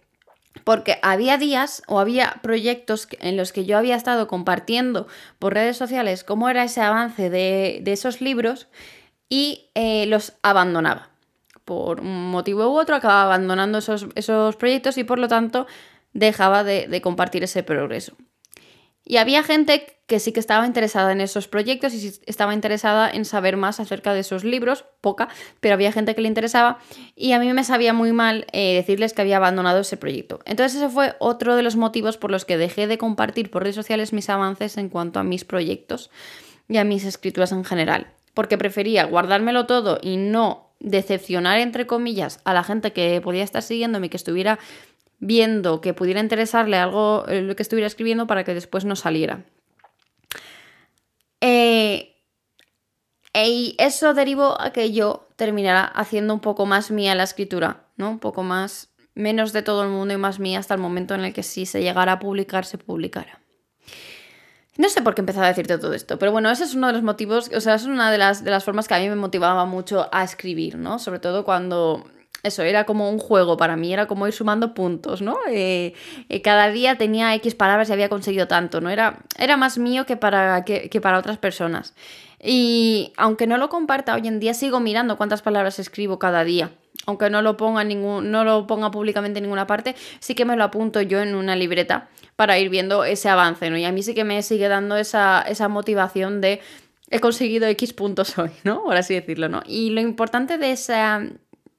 Porque 0.64 1.00
había 1.02 1.38
días 1.38 1.84
o 1.88 2.00
había 2.00 2.40
proyectos 2.42 3.08
en 3.20 3.38
los 3.38 3.52
que 3.52 3.66
yo 3.66 3.78
había 3.78 3.96
estado 3.96 4.28
compartiendo 4.28 5.08
por 5.40 5.54
redes 5.54 5.78
sociales 5.78 6.24
cómo 6.24 6.50
era 6.50 6.64
ese 6.64 6.82
avance 6.82 7.30
de, 7.30 7.80
de 7.82 7.92
esos 7.92 8.22
libros 8.22 8.68
y 9.30 9.70
eh, 9.76 10.08
los 10.08 10.34
abandonaba. 10.42 11.10
Por 11.64 12.02
un 12.02 12.32
motivo 12.32 12.68
u 12.68 12.80
otro 12.80 12.96
acababa 12.96 13.24
abandonando 13.24 13.78
esos, 13.78 14.08
esos 14.16 14.56
proyectos 14.56 14.98
y 14.98 15.04
por 15.04 15.20
lo 15.20 15.28
tanto 15.28 15.68
dejaba 16.14 16.64
de, 16.64 17.00
compartir 17.02 17.44
ese 17.44 17.62
progreso. 17.62 18.18
Y 19.06 19.18
había 19.18 19.44
gente 19.44 19.98
que 20.06 20.20
sí 20.20 20.32
que 20.32 20.40
estaba 20.40 20.66
interesada 20.66 21.12
en 21.12 21.22
esos 21.22 21.48
proyectos 21.48 21.94
y 21.94 22.12
estaba 22.26 22.54
interesada 22.54 23.10
en 23.10 23.26
saber 23.26 23.58
más 23.58 23.80
acerca 23.80 24.14
de 24.14 24.20
esos 24.22 24.44
libros, 24.44 24.86
poca, 25.02 25.30
pero 25.60 25.76
había 25.76 25.92
gente 25.92 26.14
que 26.16 26.22
le 26.22 26.28
interesaba 26.28 26.80
y 27.16 27.32
a 27.32 27.40
mí 27.40 27.52
me 27.54 27.64
sabía 27.64 27.94
muy 27.94 28.12
mal 28.12 28.46
eh, 28.52 28.76
decirles 28.76 29.14
que 29.14 29.22
había 29.22 29.38
abandonado 29.38 29.80
ese 29.80 29.98
proyecto. 29.98 30.40
Entonces 30.46 30.82
ese 30.82 30.90
fue 30.90 31.16
otro 31.20 31.56
de 31.56 31.64
los 31.64 31.76
motivos 31.76 32.18
por 32.18 32.32
los 32.32 32.46
que 32.46 32.58
dejé 32.58 32.88
de 32.88 32.98
compartir 32.98 33.50
por 33.50 33.64
redes 33.64 33.76
sociales 33.76 34.14
mis 34.14 34.30
avances 34.30 34.78
en 34.78 34.90
cuanto 34.90 35.20
a 35.20 35.24
mis 35.24 35.46
proyectos 35.46 36.10
y 36.68 36.78
a 36.78 36.84
mis 36.84 37.04
escrituras 37.06 37.52
en 37.52 37.66
general 37.66 38.14
porque 38.34 38.58
prefería 38.58 39.06
guardármelo 39.06 39.66
todo 39.66 40.00
y 40.02 40.18
no 40.18 40.70
decepcionar, 40.80 41.60
entre 41.60 41.88
comillas, 41.88 42.40
a 42.46 42.54
la 42.54 42.64
gente 42.64 42.94
que 42.94 43.20
podía 43.22 43.44
estar 43.44 43.62
siguiéndome 43.62 44.08
y 44.08 44.10
que 44.10 44.18
estuviera 44.18 44.60
viendo, 45.20 45.82
que 45.82 45.94
pudiera 45.94 46.22
interesarle 46.22 46.78
algo 46.78 47.26
eh, 47.28 47.42
lo 47.42 47.56
que 47.56 47.64
estuviera 47.64 47.88
escribiendo 47.88 48.28
para 48.28 48.44
que 48.44 48.54
después 48.54 48.86
no 48.86 48.96
saliera. 48.96 49.44
Eh, 51.42 52.16
y 53.34 53.76
eso 53.78 54.14
derivó 54.14 54.60
a 54.60 54.72
que 54.72 54.92
yo 54.92 55.28
terminara 55.36 55.84
haciendo 55.84 56.34
un 56.34 56.40
poco 56.40 56.66
más 56.66 56.92
mía 56.92 57.16
la 57.16 57.24
escritura, 57.24 57.86
¿no? 57.96 58.10
Un 58.10 58.20
poco 58.20 58.44
más, 58.44 58.90
menos 59.14 59.54
de 59.54 59.62
todo 59.62 59.84
el 59.84 59.90
mundo 59.90 60.14
y 60.14 60.18
más 60.18 60.40
mía 60.40 60.60
hasta 60.60 60.74
el 60.74 60.80
momento 60.80 61.16
en 61.16 61.26
el 61.26 61.34
que 61.34 61.44
si 61.44 61.66
se 61.66 61.82
llegara 61.82 62.14
a 62.14 62.20
publicar, 62.20 62.66
se 62.66 62.78
publicara. 62.78 63.40
No 64.78 64.88
sé 64.90 65.02
por 65.02 65.16
qué 65.16 65.22
empezaba 65.22 65.48
a 65.48 65.50
decirte 65.50 65.78
todo 65.78 65.94
esto, 65.94 66.18
pero 66.20 66.32
bueno, 66.32 66.50
ese 66.50 66.64
es 66.64 66.74
uno 66.74 66.88
de 66.88 66.94
los 66.94 67.04
motivos, 67.04 67.52
o 67.54 67.60
sea, 67.60 67.76
es 67.76 67.86
una 67.86 68.12
de 68.12 68.18
las, 68.18 68.44
de 68.44 68.52
las 68.52 68.64
formas 68.64 68.88
que 68.88 68.94
a 68.94 69.00
mí 69.00 69.10
me 69.10 69.16
motivaba 69.16 69.66
mucho 69.66 70.08
a 70.12 70.24
escribir, 70.24 70.78
¿no? 70.78 71.00
Sobre 71.00 71.20
todo 71.20 71.44
cuando 71.44 72.06
eso 72.44 72.64
era 72.64 72.86
como 72.86 73.10
un 73.10 73.20
juego 73.20 73.58
para 73.58 73.76
mí, 73.76 73.92
era 73.92 74.08
como 74.08 74.28
ir 74.28 74.34
sumando 74.34 74.74
puntos, 74.74 75.22
¿no? 75.22 75.38
Eh, 75.50 75.94
eh, 76.30 76.42
cada 76.42 76.70
día 76.70 76.98
tenía 76.98 77.36
X 77.36 77.56
palabras 77.56 77.90
y 77.90 77.94
había 77.94 78.10
conseguido 78.10 78.48
tanto, 78.48 78.80
¿no? 78.80 78.90
Era, 78.90 79.20
era 79.38 79.58
más 79.58 79.78
mío 79.78 80.06
que 80.06 80.16
para, 80.16 80.64
que, 80.64 80.90
que 80.90 81.02
para 81.02 81.20
otras 81.20 81.38
personas. 81.38 81.94
Y 82.42 83.14
aunque 83.18 83.48
no 83.48 83.58
lo 83.58 83.70
comparta 83.70 84.16
hoy 84.16 84.28
en 84.28 84.40
día, 84.40 84.54
sigo 84.54 84.80
mirando 84.80 85.18
cuántas 85.18 85.42
palabras 85.42 85.80
escribo 85.80 86.20
cada 86.20 86.44
día. 86.44 86.72
Aunque 87.06 87.30
no 87.30 87.42
lo 87.42 87.58
ponga, 87.58 87.84
ningún, 87.84 88.32
no 88.32 88.44
lo 88.44 88.68
ponga 88.68 88.92
públicamente 88.92 89.40
en 89.40 89.44
ninguna 89.44 89.68
parte, 89.68 89.96
sí 90.20 90.36
que 90.36 90.46
me 90.46 90.56
lo 90.56 90.64
apunto 90.64 91.02
yo 91.02 91.22
en 91.22 91.36
una 91.36 91.56
libreta 91.56 92.10
para 92.36 92.58
ir 92.60 92.70
viendo 92.70 93.04
ese 93.04 93.30
avance, 93.30 93.70
¿no? 93.70 93.78
Y 93.78 93.86
a 93.86 93.92
mí 93.92 94.04
sí 94.04 94.14
que 94.14 94.24
me 94.24 94.42
sigue 94.44 94.68
dando 94.68 94.96
esa, 94.96 95.44
motivación 95.70 96.40
de 96.40 96.62
he 97.10 97.20
conseguido 97.20 97.68
X 97.68 97.94
puntos 97.94 98.38
hoy, 98.38 98.52
¿no? 98.64 98.84
Por 98.84 98.96
así 98.96 99.14
decirlo, 99.14 99.50
¿no? 99.50 99.62
Y 99.66 99.90
lo 99.90 100.00
importante 100.00 100.58
de 100.58 100.72
esa, 100.72 101.22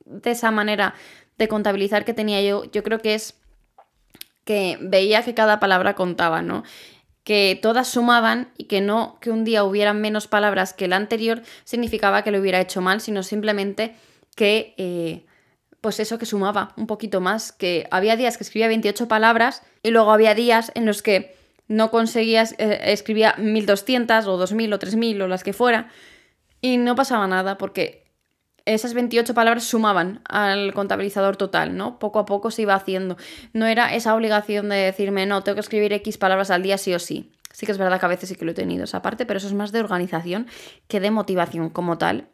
de 0.05 0.31
esa 0.31 0.51
manera 0.51 0.95
de 1.39 1.49
contabilizar 1.49 2.05
que 2.05 2.13
tenía 2.13 2.43
yo, 2.43 2.65
yo 2.71 2.83
creo 2.83 2.99
que 2.99 3.15
es 3.15 3.35
que 4.45 4.79
veía 4.81 5.23
que 5.23 5.33
cada 5.33 5.61
palabra 5.61 5.95
contaba, 5.95 6.43
¿no? 6.43 6.65
Que 7.25 7.59
todas 7.61 7.89
sumaban 7.89 8.51
y 8.57 8.65
que 8.65 8.81
no 8.81 9.19
que 9.21 9.31
un 9.31 9.45
día 9.45 9.65
hubieran 9.65 10.01
menos 10.01 10.27
palabras 10.27 10.73
que 10.73 10.87
el 10.87 10.93
anterior 10.93 11.43
significaba 11.65 12.23
que 12.23 12.31
lo 12.31 12.41
hubiera 12.41 12.61
hecho 12.61 12.81
mal, 12.81 13.01
sino 13.01 13.23
simplemente 13.23 13.95
que 14.37 14.75
eh, 14.79 15.27
pues 15.81 16.01
eso 16.01 16.19
que 16.19 16.27
sumaba 16.27 16.73
un 16.77 16.87
poquito 16.87 17.21
más, 17.21 17.53
que 17.53 17.87
había 17.91 18.17
días 18.17 18.37
que 18.37 18.45
escribía 18.45 18.69
28 18.69 19.09
palabras 19.09 19.63
y 19.83 19.91
luego 19.91 20.13
había 20.13 20.35
días 20.35 20.73
en 20.75 20.87
los 20.87 21.03
que 21.03 21.37
no 21.69 21.91
conseguías, 21.91 22.55
eh, 22.59 22.81
escribía 22.85 23.35
1200 23.39 24.27
o 24.27 24.37
2000 24.37 24.73
o 24.73 24.79
3000 24.79 25.23
o 25.23 25.29
las 25.29 25.45
que 25.45 25.53
fuera 25.53 25.89
y 26.61 26.77
no 26.77 26.95
pasaba 26.95 27.27
nada 27.27 27.59
porque 27.59 28.10
esas 28.65 28.95
28 28.95 29.35
palabras 29.35 29.65
sumaban 29.65 30.21
al 30.29 30.73
contabilizador 30.75 31.37
total, 31.37 31.77
¿no? 31.77 31.99
Poco 31.99 32.19
a 32.19 32.27
poco 32.27 32.51
se 32.51 32.63
iba 32.63 32.75
haciendo. 32.75 33.17
No 33.53 33.67
era 33.67 33.95
esa 33.95 34.15
obligación 34.15 34.69
de 34.69 34.77
decirme, 34.77 35.27
no, 35.27 35.43
tengo 35.43 35.57
que 35.57 35.61
escribir 35.61 35.93
X 35.93 36.19
palabras 36.19 36.51
al 36.51 36.63
día 36.63 36.79
sí 36.79 36.95
o 36.95 36.99
sí. 36.99 37.33
Sí 37.53 37.67
que 37.67 37.73
es 37.73 37.79
verdad 37.79 37.99
que 37.99 38.07
a 38.07 38.09
veces 38.09 38.29
sí 38.29 38.37
que 38.37 38.45
lo 38.45 38.53
he 38.53 38.55
tenido 38.55 38.85
esa 38.85 39.03
parte, 39.03 39.27
pero 39.27 39.39
eso 39.39 39.47
es 39.47 39.55
más 39.55 39.73
de 39.73 39.81
organización 39.81 40.47
que 40.89 41.01
de 41.01 41.11
motivación 41.11 41.71
como 41.71 41.99
tal. 41.99 42.29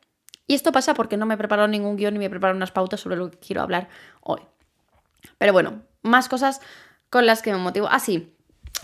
Y 0.46 0.54
esto 0.54 0.72
pasa 0.72 0.94
porque 0.94 1.16
no 1.16 1.26
me 1.26 1.34
he 1.34 1.38
preparado 1.38 1.68
ningún 1.68 1.96
guion 1.96 2.14
ni 2.14 2.18
me 2.18 2.26
he 2.26 2.30
preparado 2.30 2.56
unas 2.56 2.70
pautas 2.70 3.00
sobre 3.00 3.16
lo 3.16 3.30
que 3.30 3.38
quiero 3.38 3.62
hablar 3.62 3.88
hoy. 4.20 4.40
Pero 5.38 5.52
bueno, 5.52 5.82
más 6.02 6.28
cosas 6.28 6.60
con 7.10 7.26
las 7.26 7.42
que 7.42 7.52
me 7.52 7.58
motivo. 7.58 7.88
Ah, 7.90 7.98
sí, 7.98 8.34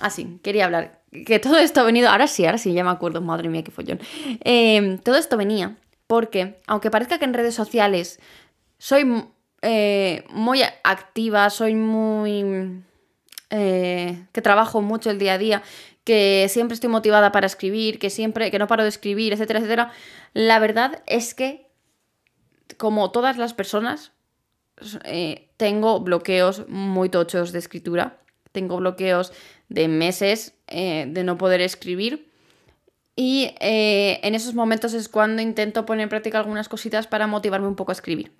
así, 0.00 0.26
ah, 0.28 0.40
quería 0.42 0.64
hablar. 0.64 1.02
Que 1.26 1.38
todo 1.38 1.58
esto 1.58 1.80
ha 1.80 1.84
venido, 1.84 2.08
ahora 2.08 2.26
sí, 2.26 2.46
ahora 2.46 2.58
sí, 2.58 2.72
ya 2.72 2.82
me 2.82 2.90
acuerdo, 2.90 3.20
madre 3.20 3.49
mía, 3.49 3.62
qué 3.62 3.70
follón. 3.70 4.00
Eh, 4.44 4.99
todo 5.04 5.16
esto 5.16 5.37
venía 5.37 5.76
porque, 6.12 6.61
aunque 6.66 6.90
parezca 6.90 7.19
que 7.19 7.25
en 7.25 7.33
redes 7.33 7.54
sociales 7.54 8.21
soy 8.76 9.25
eh, 9.62 10.25
muy 10.28 10.61
activa, 10.85 11.49
soy 11.49 11.75
muy... 11.75 12.83
Eh, 13.49 14.26
que 14.31 14.42
trabajo 14.42 14.83
mucho 14.83 15.09
el 15.11 15.19
día 15.19 15.33
a 15.33 15.38
día, 15.38 15.62
que 16.04 16.49
siempre 16.50 16.75
estoy 16.75 16.90
motivada 16.90 17.33
para 17.33 17.47
escribir, 17.47 17.99
que 17.99 18.11
siempre, 18.11 18.50
que 18.50 18.59
no 18.59 18.66
paro 18.66 18.83
de 18.83 18.90
escribir, 18.90 19.33
etcétera, 19.33 19.61
etcétera. 19.61 19.92
La 20.35 20.59
verdad 20.59 21.02
es 21.07 21.33
que, 21.33 21.71
como 22.76 23.11
todas 23.11 23.38
las 23.38 23.54
personas, 23.54 24.12
eh, 25.04 25.49
tengo 25.57 26.00
bloqueos 26.00 26.69
muy 26.69 27.09
tochos 27.09 27.52
de 27.52 27.59
escritura. 27.59 28.21
Tengo 28.52 28.76
bloqueos 28.76 29.33
de 29.71 29.88
meses 29.88 30.52
de 30.69 31.25
no 31.25 31.38
poder 31.38 31.62
escribir. 31.62 32.31
Y 33.14 33.54
eh, 33.61 34.21
en 34.23 34.35
esos 34.35 34.54
momentos 34.54 34.95
es 34.95 35.09
cuando 35.09 35.42
intento 35.42 35.85
poner 35.85 36.04
en 36.04 36.09
práctica 36.09 36.38
algunas 36.38 36.69
cositas 36.69 37.07
para 37.07 37.26
motivarme 37.26 37.69
un 37.69 37.76
poco 37.76 37.92
a 37.92 37.95
escribir. 37.95 38.33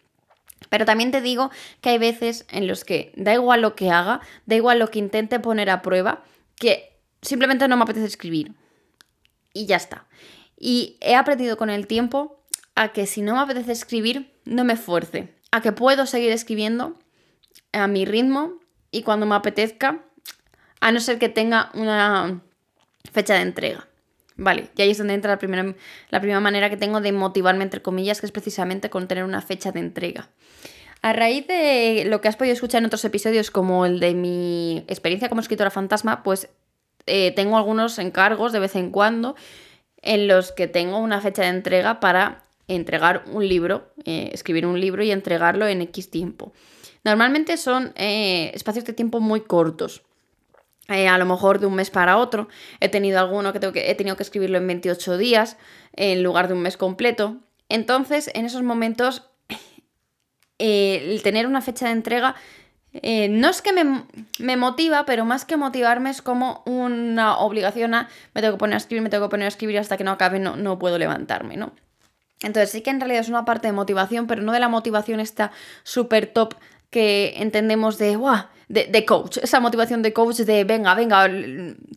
Pero 0.71 0.85
también 0.85 1.11
te 1.11 1.21
digo 1.21 1.51
que 1.81 1.91
hay 1.91 1.99
veces 1.99 2.47
en 2.51 2.67
los 2.67 2.85
que 2.85 3.13
da 3.17 3.35
igual 3.35 3.61
lo 3.61 3.75
que 3.75 3.91
haga, 3.91 4.21
da 4.47 4.57
igual 4.57 4.79
lo 4.79 4.91
que 4.91 4.99
intente 4.99 5.41
poner 5.41 5.69
a 5.71 5.83
prueba, 5.83 6.23
que 6.57 6.97
simplemente 7.21 7.69
no 7.69 7.77
me 7.77 7.83
apetece 7.83 8.07
escribir. 8.07 8.53
Y 9.53 9.67
ya 9.67 9.77
está. 9.77 10.07
Y 10.59 10.97
he 11.01 11.15
aprendido 11.15 11.57
con 11.57 11.69
el 11.69 11.87
tiempo 11.87 12.41
a 12.75 12.93
que 12.93 13.07
si 13.07 13.21
no 13.21 13.35
me 13.35 13.41
apetece 13.41 13.73
escribir, 13.73 14.33
no 14.45 14.65
me 14.65 14.77
fuerce. 14.77 15.35
A 15.51 15.61
que 15.61 15.73
puedo 15.73 16.07
seguir 16.07 16.33
escribiendo 16.33 16.99
a 17.73 17.87
mi 17.87 18.05
ritmo 18.07 18.55
y 18.91 19.03
cuando 19.03 19.27
me 19.27 19.35
apetezca, 19.35 20.05
a 20.81 20.93
no 20.93 21.01
ser 21.01 21.19
que 21.19 21.29
tenga 21.29 21.71
una 21.75 22.43
fecha 23.13 23.35
de 23.35 23.43
entrega. 23.43 23.89
Vale, 24.43 24.71
y 24.77 24.83
ahí 24.83 24.91
es 24.91 24.99
donde 24.99 25.15
entra 25.15 25.31
la 25.31 25.39
primera, 25.39 25.75
la 26.11 26.19
primera 26.19 26.41
manera 26.41 26.69
que 26.69 26.77
tengo 26.77 27.01
de 27.01 27.13
motivarme, 27.13 27.63
entre 27.63 27.81
comillas, 27.81 28.21
que 28.21 28.27
es 28.27 28.33
precisamente 28.33 28.91
con 28.91 29.07
tener 29.07 29.23
una 29.23 29.41
fecha 29.41 29.71
de 29.71 29.79
entrega. 29.79 30.31
A 31.01 31.13
raíz 31.13 31.47
de 31.47 32.05
lo 32.07 32.21
que 32.21 32.27
has 32.27 32.37
podido 32.37 32.53
escuchar 32.53 32.81
en 32.81 32.87
otros 32.87 33.05
episodios, 33.05 33.53
como 33.53 33.87
el 33.87 34.01
de 34.01 34.15
mi 34.15 34.85
experiencia 34.89 35.29
como 35.29 35.41
escritora 35.41 35.71
fantasma, 35.71 36.25
pues 36.25 36.49
eh, 37.07 37.33
tengo 37.37 37.57
algunos 37.57 37.99
encargos 38.01 38.53
de 38.53 38.59
vez 38.59 38.75
en 38.75 38.91
cuando 38.91 39.37
en 40.01 40.27
los 40.27 40.51
que 40.51 40.67
tengo 40.67 40.99
una 40.99 41.21
fecha 41.21 41.43
de 41.43 41.49
entrega 41.49 42.01
para 42.01 42.45
entregar 42.67 43.25
un 43.33 43.47
libro, 43.47 43.93
eh, 44.05 44.31
escribir 44.33 44.67
un 44.67 44.81
libro 44.81 45.05
y 45.05 45.13
entregarlo 45.13 45.69
en 45.69 45.83
X 45.83 46.11
tiempo. 46.11 46.53
Normalmente 47.05 47.57
son 47.57 47.93
eh, 47.95 48.51
espacios 48.55 48.85
de 48.85 48.93
tiempo 48.93 49.21
muy 49.21 49.43
cortos. 49.43 50.03
A 50.89 51.19
lo 51.19 51.25
mejor 51.25 51.59
de 51.59 51.67
un 51.67 51.75
mes 51.75 51.91
para 51.91 52.19
otro. 52.19 52.49
He 52.81 52.89
tenido 52.89 53.19
alguno 53.19 53.53
que, 53.53 53.61
tengo 53.61 53.73
que 53.73 53.91
he 53.91 53.95
tenido 53.95 54.17
que 54.17 54.23
escribirlo 54.23 54.59
en 54.59 54.67
28 54.67 55.17
días 55.17 55.57
en 55.95 56.23
lugar 56.23 56.49
de 56.49 56.55
un 56.55 56.63
mes 56.63 56.77
completo. 56.77 57.39
Entonces, 57.69 58.31
en 58.35 58.45
esos 58.45 58.63
momentos 58.63 59.31
el 60.59 61.23
tener 61.23 61.47
una 61.47 61.61
fecha 61.61 61.87
de 61.87 61.93
entrega 61.93 62.37
eh, 62.95 63.29
no 63.29 63.49
es 63.49 63.63
que 63.63 63.73
me, 63.73 64.57
motiva, 64.57 65.07
pero 65.07 65.25
más 65.25 65.45
que 65.45 65.57
motivarme 65.57 66.11
es 66.11 66.21
como 66.21 66.63
una 66.67 67.39
obligación 67.39 67.95
a 67.95 68.09
me 68.35 68.43
tengo 68.43 68.55
que 68.55 68.59
poner 68.59 68.75
a 68.75 68.77
escribir, 68.77 69.03
me 69.03 69.09
tengo 69.09 69.27
que 69.27 69.31
poner 69.31 69.47
a 69.47 69.49
escribir 69.49 69.79
hasta 69.79 69.97
que 69.97 70.05
no 70.05 70.11
acabe, 70.11 70.39
no, 70.39 70.57
no 70.57 70.79
puedo 70.79 70.99
levantarme, 70.99 71.57
¿no? 71.57 71.73
Entonces 72.43 72.71
sí 72.71 72.83
que 72.83 72.91
en 72.91 73.01
realidad 73.01 73.23
es 73.23 73.29
una 73.29 73.45
parte 73.45 73.69
de 73.69 73.73
motivación, 73.73 74.27
pero 74.27 74.43
no 74.43 74.53
de 74.53 74.61
la 74.61 74.69
motivación 74.69 75.21
esta 75.21 75.53
súper 75.85 76.27
top 76.27 76.55
que 76.93 77.35
entendemos 77.39 77.97
de, 77.99 78.15
¡guau! 78.15 78.45
de, 78.69 79.05
coach, 79.05 79.37
esa 79.43 79.61
motivación 79.61 80.01
de 80.01 80.15
coach 80.15 80.37
de 80.37 80.65
venga, 80.65 80.95
venga, 80.95 81.29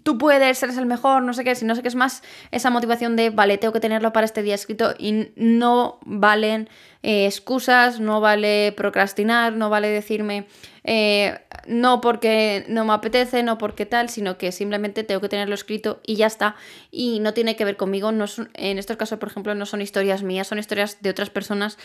tú 0.04 0.18
puedes, 0.18 0.62
eres 0.62 0.78
el 0.78 0.86
mejor, 0.86 1.24
no 1.24 1.34
sé 1.34 1.46
qué, 1.46 1.56
si 1.56 1.64
no 1.64 1.74
sé 1.74 1.82
qué 1.82 1.88
es 1.88 1.96
más, 1.96 2.22
esa 2.52 2.70
motivación 2.70 3.16
de 3.16 3.30
vale, 3.30 3.58
tengo 3.58 3.72
que 3.72 3.80
tenerlo 3.80 4.12
para 4.12 4.25
este 4.25 4.42
día 4.42 4.56
escrito 4.56 4.94
y 4.98 5.30
no 5.38 6.00
valen 6.06 6.68
eh, 7.02 7.28
excusas, 7.28 8.02
no 8.02 8.20
vale 8.20 8.74
procrastinar, 8.75 9.54
no 9.54 9.70
vale 9.70 9.88
decirme 9.88 10.48
eh, 10.84 11.40
no 11.66 12.02
porque 12.02 12.66
no 12.68 12.84
me 12.84 12.94
apetece, 12.94 13.42
no 13.42 13.58
porque 13.58 13.86
tal, 13.86 14.10
sino 14.10 14.38
que 14.38 14.52
simplemente 14.52 15.04
tengo 15.04 15.22
que 15.22 15.30
tenerlo 15.30 15.56
escrito 15.56 16.02
y 16.06 16.16
ya 16.16 16.28
está. 16.28 16.56
Y 16.92 17.20
no 17.20 17.34
tiene 17.34 17.56
que 17.56 17.66
ver 17.66 17.75
conmigo, 17.75 18.12
no 18.12 18.25
en 18.54 18.78
estos 18.78 18.98
casos, 18.98 19.18
por 19.18 19.30
ejemplo, 19.30 19.56
no 19.56 19.66
son 19.66 19.82
historias 19.82 20.22
mías, 20.22 20.48
son 20.48 20.60
historias 20.60 21.02
de 21.02 21.10
otras 21.10 21.32
personas 21.32 21.80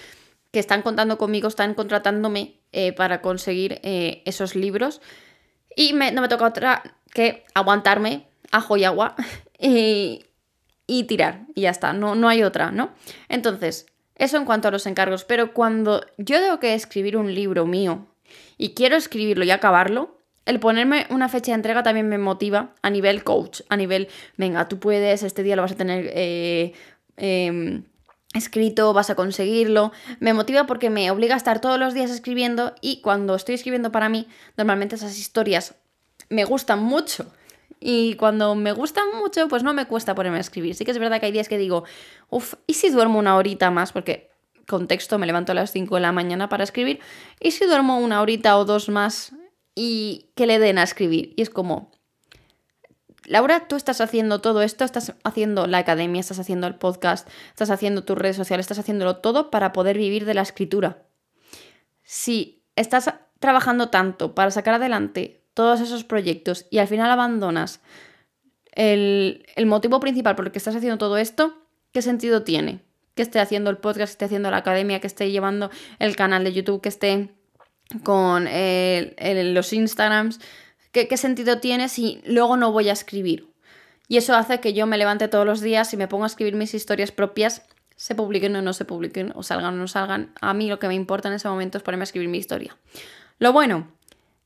que 0.50 0.59
están 0.59 0.83
contando 0.83 1.19
conmigo, 1.19 1.49
están 1.49 1.75
contratándome 1.75 2.61
eh, 2.73 2.92
para 2.92 3.21
conseguir 3.21 3.80
eh, 3.83 4.23
esos 4.25 4.54
libros. 4.54 5.00
Y 5.76 5.92
no 5.92 6.21
me 6.21 6.28
toca 6.28 6.47
otra 6.47 6.83
que 7.12 7.45
aguantarme 7.54 8.26
ajo 8.50 8.76
y 8.76 8.85
agua 8.85 9.14
y, 9.59 10.25
tirar. 11.07 11.42
Y 11.54 11.62
ya 11.62 11.71
está, 11.71 11.92
no, 11.92 12.14
no 12.14 12.28
hay 12.28 12.42
otra, 12.42 12.73
¿no? 12.73 12.90
Entonces, 13.28 13.87
eso 14.16 14.37
en 14.37 14.45
cuanto 14.45 14.69
a 14.69 14.71
los 14.71 14.87
encargos. 14.87 15.25
Pero 15.25 15.52
cuando 15.52 16.04
yo 16.19 16.40
tengo 16.40 16.59
que 16.59 16.75
escribir 16.75 17.16
un 17.16 17.35
libro 17.35 17.66
mío 17.66 18.07
y 18.59 18.75
quiero 18.75 18.97
escribirlo 18.97 19.45
y 19.45 19.50
acabarlo, 19.50 20.19
el 20.47 20.59
ponerme 20.59 21.07
una 21.11 21.28
fecha 21.28 21.52
de 21.52 21.57
entrega 21.57 21.83
también 21.83 22.09
me 22.09 22.19
motiva 22.19 22.75
a 22.83 22.90
nivel 22.90 23.23
coach, 23.23 23.61
a 23.69 23.76
nivel, 23.76 24.09
venga, 24.37 24.69
tú 24.69 24.80
puedes, 24.80 25.23
este 25.23 25.42
día 25.42 25.54
lo 25.54 25.62
vas 25.62 25.73
a 25.73 25.76
tener 25.76 26.11
eh, 26.12 26.73
em, 27.16 27.85
escrito, 28.34 28.92
vas 28.92 29.10
a 29.10 29.14
conseguirlo. 29.14 29.92
Me 30.18 30.34
motiva 30.34 30.66
porque 30.66 30.90
me 30.90 31.10
obliga 31.10 31.34
a 31.34 31.38
estar 31.38 31.60
todos 31.60 31.78
los 31.78 31.94
días 31.94 32.10
escribiendo 32.10 32.75
y 32.80 33.00
cuando 33.00 33.34
estoy 33.34 33.54
escribiendo 33.54 33.92
para 33.92 34.08
mí, 34.08 34.26
normalmente 34.56 34.96
esas 34.96 35.18
historias 35.18 35.75
me 36.28 36.44
gustan 36.44 36.82
mucho. 36.82 37.26
Y 37.80 38.14
cuando 38.16 38.54
me 38.54 38.72
gustan 38.72 39.06
mucho, 39.18 39.49
pues 39.49 39.62
no 39.62 39.72
me 39.72 39.87
cuesta 39.87 40.14
ponerme 40.14 40.38
a 40.38 40.42
escribir. 40.42 40.75
Sí 40.75 40.84
que 40.84 40.90
es 40.90 40.99
verdad 40.99 41.18
que 41.18 41.26
hay 41.26 41.32
días 41.32 41.49
que 41.49 41.56
digo, 41.56 41.84
uff, 42.28 42.54
¿y 42.66 42.75
si 42.75 42.90
duermo 42.90 43.18
una 43.18 43.37
horita 43.37 43.70
más? 43.70 43.92
Porque, 43.92 44.30
contexto, 44.68 45.18
me 45.18 45.26
levanto 45.26 45.52
a 45.52 45.54
las 45.54 45.72
5 45.72 45.94
de 45.94 46.00
la 46.02 46.12
mañana 46.12 46.50
para 46.50 46.62
escribir. 46.62 47.00
¿Y 47.40 47.52
si 47.52 47.64
duermo 47.64 47.99
una 47.99 48.20
horita 48.20 48.58
o 48.58 48.66
dos 48.66 48.90
más 48.90 49.32
y 49.75 50.30
que 50.34 50.46
le 50.46 50.58
den 50.58 50.76
a 50.76 50.82
escribir? 50.82 51.32
Y 51.37 51.42
es 51.42 51.49
como, 51.49 51.90
Laura, 53.30 53.68
tú 53.68 53.76
estás 53.76 54.00
haciendo 54.00 54.40
todo 54.40 54.60
esto, 54.60 54.84
estás 54.84 55.14
haciendo 55.22 55.68
la 55.68 55.78
academia, 55.78 56.18
estás 56.18 56.40
haciendo 56.40 56.66
el 56.66 56.75
podcast, 56.75 57.28
estás 57.50 57.70
haciendo 57.70 58.02
tus 58.02 58.18
redes 58.18 58.34
sociales, 58.34 58.64
estás 58.64 58.80
haciéndolo 58.80 59.18
todo 59.18 59.52
para 59.52 59.72
poder 59.72 59.96
vivir 59.96 60.25
de 60.25 60.34
la 60.34 60.42
escritura. 60.42 61.04
Si 62.02 62.64
estás 62.75 63.14
trabajando 63.38 63.88
tanto 63.88 64.34
para 64.34 64.50
sacar 64.50 64.75
adelante 64.75 65.44
todos 65.54 65.80
esos 65.80 66.02
proyectos 66.02 66.66
y 66.70 66.78
al 66.78 66.88
final 66.88 67.08
abandonas 67.08 67.80
el, 68.72 69.46
motivo 69.64 70.00
principal 70.00 70.34
por 70.34 70.46
el 70.46 70.50
que 70.50 70.58
estás 70.58 70.75
haciendo 70.75 70.99
todo 70.99 71.16
esto, 71.16 71.54
¿qué 71.92 72.02
sentido 72.02 72.42
tiene? 72.42 72.80
Que 73.14 73.22
esté 73.22 73.38
haciendo 73.38 73.70
el 73.70 73.76
podcast, 73.76 74.10
que 74.10 74.14
esté 74.14 74.25
haciendo 74.25 74.50
la 74.50 74.56
academia, 74.56 74.99
que 74.99 75.06
esté 75.06 75.30
llevando 75.30 75.70
el 76.00 76.16
canal 76.16 76.42
de 76.42 76.52
YouTube, 76.52 76.80
que 76.80 76.88
esté 76.88 77.30
con 78.02 78.46
los 78.46 79.72
Instagrams. 79.72 80.40
¿Qué, 80.92 81.16
sentido 81.16 81.59
tiene 81.59 81.88
si 81.88 82.20
luego 82.25 82.56
no 82.56 82.73
voy 82.73 82.88
a 82.88 82.92
escribir? 82.92 83.49
Y 84.09 84.16
eso 84.16 84.35
hace 84.35 84.61
que 84.61 84.73
yo 84.73 84.87
me 84.87 84.99
levante 84.99 85.28
todos 85.28 85.47
los 85.47 85.61
días 85.61 85.92
y 85.92 85.97
me 85.97 86.09
ponga 86.09 86.25
a 86.25 86.26
escribir 86.26 86.56
mis 86.56 86.75
historias 86.75 87.12
propias, 87.12 87.62
se 87.94 88.14
publiquen 88.14 88.56
o 88.56 88.62
no 88.62 88.73
se 88.73 88.85
publiquen, 88.85 89.32
o 89.37 89.42
salgan 89.42 89.75
o 89.75 89.76
no 89.76 89.87
salgan. 89.87 90.32
A 90.40 90.52
mí 90.52 90.68
lo 90.68 90.78
que 90.78 90.88
me 90.88 90.94
importa 90.94 91.28
en 91.28 91.35
ese 91.35 91.49
momento 91.49 91.78
es 91.78 91.85
ponerme 91.85 92.02
a 92.02 92.04
escribir 92.04 92.28
mi 92.28 92.38
historia. 92.38 92.76
Lo 93.38 93.52
bueno 93.52 93.87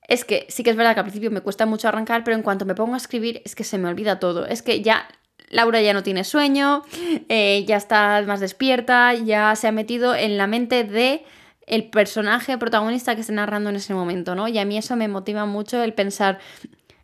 es 0.06 0.24
que 0.24 0.46
sí 0.50 0.62
que 0.62 0.70
es 0.70 0.76
verdad 0.76 0.92
que 0.94 1.00
al 1.00 1.06
principio 1.06 1.30
me 1.30 1.40
cuesta 1.40 1.64
mucho 1.64 1.88
arrancar, 1.88 2.24
pero 2.24 2.36
en 2.36 2.42
cuanto 2.42 2.66
me 2.66 2.74
pongo 2.74 2.94
a 2.94 2.98
escribir 2.98 3.40
es 3.44 3.54
que 3.54 3.64
se 3.64 3.78
me 3.78 3.88
olvida 3.88 4.18
todo. 4.18 4.46
Es 4.46 4.60
que 4.60 4.82
ya 4.82 5.08
Laura 5.48 5.80
ya 5.80 5.94
no 5.94 6.02
tiene 6.02 6.24
sueño, 6.24 6.82
eh, 7.28 7.64
ya 7.66 7.76
está 7.76 8.22
más 8.26 8.40
despierta, 8.40 9.14
ya 9.14 9.54
se 9.56 9.68
ha 9.68 9.72
metido 9.72 10.14
en 10.14 10.36
la 10.36 10.46
mente 10.46 10.84
de 10.84 11.24
el 11.66 11.90
personaje 11.90 12.58
protagonista 12.58 13.14
que 13.14 13.22
esté 13.22 13.32
narrando 13.32 13.70
en 13.70 13.76
ese 13.76 13.94
momento, 13.94 14.34
¿no? 14.34 14.48
Y 14.48 14.58
a 14.58 14.64
mí 14.64 14.76
eso 14.76 14.96
me 14.96 15.08
motiva 15.08 15.46
mucho 15.46 15.82
el 15.82 15.94
pensar, 15.94 16.38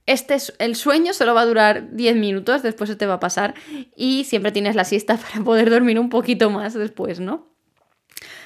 este 0.06 0.36
el 0.58 0.76
sueño 0.76 1.14
solo 1.14 1.34
va 1.34 1.42
a 1.42 1.46
durar 1.46 1.92
10 1.92 2.16
minutos, 2.16 2.62
después 2.62 2.90
se 2.90 2.96
te 2.96 3.06
va 3.06 3.14
a 3.14 3.20
pasar 3.20 3.54
y 3.96 4.24
siempre 4.24 4.52
tienes 4.52 4.74
la 4.74 4.84
siesta 4.84 5.16
para 5.32 5.44
poder 5.44 5.70
dormir 5.70 5.98
un 5.98 6.08
poquito 6.08 6.50
más 6.50 6.74
después, 6.74 7.20
¿no? 7.20 7.48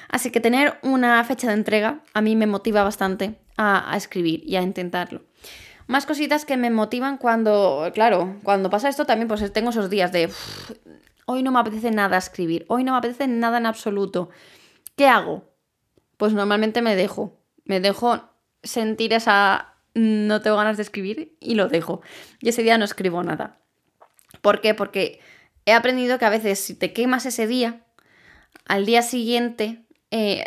Así 0.09 0.31
que 0.31 0.39
tener 0.39 0.77
una 0.83 1.23
fecha 1.23 1.47
de 1.47 1.53
entrega 1.53 2.01
a 2.13 2.21
mí 2.21 2.35
me 2.35 2.45
motiva 2.45 2.83
bastante 2.83 3.39
a, 3.57 3.91
escribir 3.97 4.43
y 4.45 4.55
a 4.55 4.61
intentarlo. 4.61 5.23
Más 5.87 6.05
cositas 6.05 6.45
que 6.45 6.57
me 6.57 6.69
motivan 6.69 7.17
cuando, 7.17 7.91
claro, 7.93 8.37
cuando 8.43 8.69
pasa 8.69 8.89
esto 8.89 9.05
también 9.05 9.27
pues 9.27 9.51
tengo 9.51 9.71
esos 9.71 9.89
días 9.89 10.11
de, 10.11 10.29
hoy 11.25 11.43
no 11.43 11.51
me 11.51 11.59
apetece 11.59 11.91
nada 11.91 12.17
escribir, 12.17 12.65
hoy 12.69 12.83
no 12.83 12.91
me 12.91 12.99
apetece 12.99 13.27
nada 13.27 13.57
en 13.57 13.65
absoluto. 13.65 14.29
¿Qué 14.95 15.07
hago? 15.07 15.54
Pues 16.17 16.33
normalmente 16.33 16.81
me 16.81 16.95
dejo. 16.95 17.39
Me 17.65 17.79
dejo 17.79 18.21
sentir 18.63 19.13
esa 19.13 19.75
no 19.95 20.41
tengo 20.41 20.57
ganas 20.57 20.77
de 20.77 20.83
escribir 20.83 21.35
y 21.39 21.55
lo 21.55 21.67
dejo. 21.69 22.01
Y 22.41 22.49
ese 22.49 22.63
día 22.63 22.77
no 22.77 22.85
escribo 22.85 23.23
nada. 23.23 23.59
¿Por 24.41 24.61
qué? 24.61 24.73
Porque 24.73 25.19
he 25.65 25.71
aprendido 25.71 26.19
que 26.19 26.25
a 26.25 26.29
veces 26.29 26.59
si 26.59 26.75
te 26.75 26.93
quemas 26.93 27.25
ese 27.25 27.47
día, 27.47 27.85
al 28.65 28.85
día 28.85 29.01
siguiente 29.01 29.85
eh, 30.11 30.43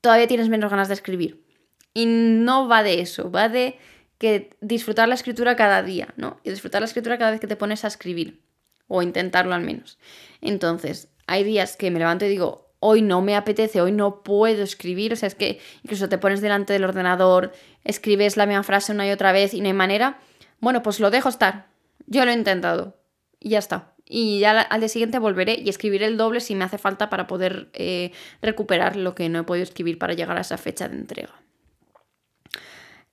todavía 0.00 0.28
tienes 0.28 0.48
menos 0.48 0.70
ganas 0.70 0.88
de 0.88 0.94
escribir. 0.94 1.44
Y 1.92 2.06
no 2.06 2.68
va 2.68 2.82
de 2.82 3.00
eso, 3.00 3.30
va 3.30 3.48
de 3.48 3.78
que 4.18 4.56
disfrutar 4.60 5.08
la 5.08 5.16
escritura 5.16 5.56
cada 5.56 5.82
día, 5.82 6.14
¿no? 6.16 6.38
Y 6.44 6.50
disfrutar 6.50 6.80
la 6.80 6.86
escritura 6.86 7.18
cada 7.18 7.32
vez 7.32 7.40
que 7.40 7.48
te 7.48 7.56
pones 7.56 7.84
a 7.84 7.88
escribir, 7.88 8.40
o 8.86 9.02
intentarlo 9.02 9.52
al 9.54 9.62
menos. 9.62 9.98
Entonces, 10.40 11.08
hay 11.26 11.42
días 11.44 11.76
que 11.76 11.90
me 11.90 11.98
levanto 11.98 12.24
y 12.24 12.28
digo, 12.28 12.61
hoy 12.84 13.00
no 13.00 13.22
me 13.22 13.36
apetece, 13.36 13.80
hoy 13.80 13.92
no 13.92 14.22
puedo 14.22 14.64
escribir, 14.64 15.12
o 15.12 15.16
sea, 15.16 15.28
es 15.28 15.36
que 15.36 15.60
incluso 15.84 16.08
te 16.08 16.18
pones 16.18 16.40
delante 16.40 16.72
del 16.72 16.82
ordenador, 16.82 17.52
escribes 17.84 18.36
la 18.36 18.44
misma 18.44 18.64
frase 18.64 18.92
una 18.92 19.06
y 19.06 19.12
otra 19.12 19.30
vez 19.30 19.54
y 19.54 19.60
no 19.60 19.68
hay 19.68 19.72
manera, 19.72 20.18
bueno, 20.60 20.82
pues 20.82 20.98
lo 20.98 21.10
dejo 21.10 21.28
estar. 21.28 21.68
Yo 22.06 22.24
lo 22.24 22.32
he 22.32 22.34
intentado 22.34 22.96
y 23.38 23.50
ya 23.50 23.60
está. 23.60 23.94
Y 24.04 24.40
ya 24.40 24.60
al 24.60 24.80
día 24.80 24.88
siguiente 24.88 25.20
volveré 25.20 25.60
y 25.60 25.68
escribiré 25.68 26.06
el 26.06 26.16
doble 26.16 26.40
si 26.40 26.56
me 26.56 26.64
hace 26.64 26.76
falta 26.76 27.08
para 27.08 27.28
poder 27.28 27.70
eh, 27.72 28.10
recuperar 28.42 28.96
lo 28.96 29.14
que 29.14 29.28
no 29.28 29.38
he 29.38 29.44
podido 29.44 29.62
escribir 29.62 29.96
para 29.96 30.14
llegar 30.14 30.36
a 30.36 30.40
esa 30.40 30.58
fecha 30.58 30.88
de 30.88 30.96
entrega. 30.96 31.40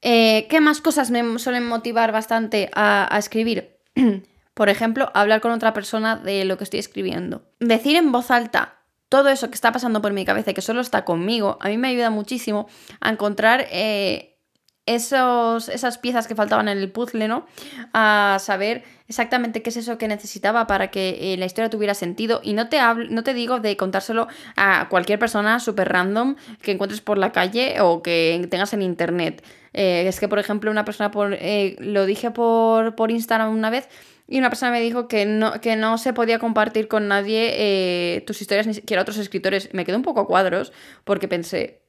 Eh, 0.01 0.47
¿Qué 0.49 0.61
más 0.61 0.81
cosas 0.81 1.11
me 1.11 1.37
suelen 1.37 1.67
motivar 1.67 2.11
bastante 2.11 2.71
a, 2.73 3.13
a 3.13 3.19
escribir? 3.19 3.77
Por 4.55 4.69
ejemplo, 4.69 5.11
hablar 5.13 5.41
con 5.41 5.51
otra 5.51 5.73
persona 5.73 6.15
de 6.15 6.43
lo 6.43 6.57
que 6.57 6.63
estoy 6.63 6.79
escribiendo. 6.79 7.43
Decir 7.59 7.95
en 7.95 8.11
voz 8.11 8.31
alta 8.31 8.78
todo 9.09 9.29
eso 9.29 9.49
que 9.49 9.55
está 9.55 9.71
pasando 9.71 10.01
por 10.01 10.13
mi 10.13 10.23
cabeza 10.23 10.51
y 10.51 10.53
que 10.53 10.61
solo 10.61 10.81
está 10.81 11.03
conmigo, 11.03 11.57
a 11.59 11.69
mí 11.69 11.77
me 11.77 11.89
ayuda 11.89 12.11
muchísimo 12.11 12.67
a 13.01 13.09
encontrar 13.09 13.65
eh, 13.71 14.37
esos, 14.85 15.67
esas 15.67 15.97
piezas 15.97 16.27
que 16.27 16.35
faltaban 16.35 16.67
en 16.67 16.77
el 16.77 16.91
puzzle, 16.91 17.27
¿no? 17.27 17.45
A 17.93 18.37
saber 18.39 18.83
exactamente 19.07 19.61
qué 19.63 19.71
es 19.71 19.77
eso 19.77 19.97
que 19.97 20.07
necesitaba 20.07 20.67
para 20.67 20.89
que 20.91 21.33
eh, 21.33 21.37
la 21.37 21.45
historia 21.45 21.69
tuviera 21.69 21.95
sentido. 21.95 22.39
Y 22.43 22.53
no 22.53 22.69
te, 22.69 22.79
hablo, 22.79 23.07
no 23.09 23.23
te 23.23 23.33
digo 23.33 23.59
de 23.59 23.75
contárselo 23.77 24.27
a 24.55 24.87
cualquier 24.89 25.17
persona 25.19 25.59
súper 25.59 25.89
random 25.89 26.35
que 26.61 26.71
encuentres 26.71 27.01
por 27.01 27.17
la 27.17 27.31
calle 27.31 27.81
o 27.81 28.03
que 28.03 28.47
tengas 28.49 28.73
en 28.73 28.83
internet. 28.83 29.43
Eh, 29.73 30.07
es 30.07 30.19
que, 30.19 30.27
por 30.27 30.39
ejemplo, 30.39 30.71
una 30.71 30.85
persona 30.85 31.11
por, 31.11 31.37
lo 31.79 32.05
dije 32.05 32.31
por, 32.31 32.95
por 32.95 33.11
Instagram 33.11 33.49
una 33.51 33.69
vez 33.69 33.89
y 34.31 34.37
una 34.37 34.49
persona 34.49 34.71
me 34.71 34.79
dijo 34.79 35.07
que 35.07 35.25
no, 35.25 35.59
que 35.59 35.75
no 35.75 35.97
se 35.97 36.13
podía 36.13 36.37
compartir 36.37 36.87
con 36.87 37.07
nadie 37.07 38.23
tus 38.27 38.41
historias, 38.41 38.67
ni 38.67 38.75
siquiera 38.75 39.01
otros 39.01 39.17
escritores. 39.17 39.73
Me 39.73 39.85
quedé 39.85 39.95
un 39.95 40.03
poco 40.03 40.21
a 40.21 40.27
cuadros 40.27 40.71
porque 41.03 41.27
pensé, 41.27 41.81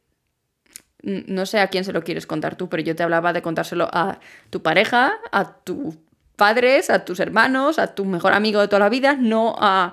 no 1.03 1.45
sé 1.45 1.61
a 1.61 1.69
quién 1.69 1.85
se 1.85 1.93
lo 1.93 2.03
quieres 2.03 2.27
contar 2.27 2.57
tú, 2.57 2.71
pero 2.71 2.83
yo 2.83 2.97
te 2.97 3.03
hablaba 3.03 3.35
de 3.35 3.43
contárselo 3.43 3.89
a 3.93 4.21
tu 4.49 4.63
pareja, 4.63 5.13
a 5.33 5.53
tus 5.53 5.97
padres, 6.37 6.89
a 6.89 7.05
tus 7.05 7.21
hermanos, 7.21 7.79
a 7.79 7.95
tu 7.95 8.07
mejor 8.07 8.33
amigo 8.33 8.63
de 8.63 8.69
toda 8.69 8.81
la 8.81 8.89
vida, 8.89 9.17
no 9.19 9.55
a 9.59 9.93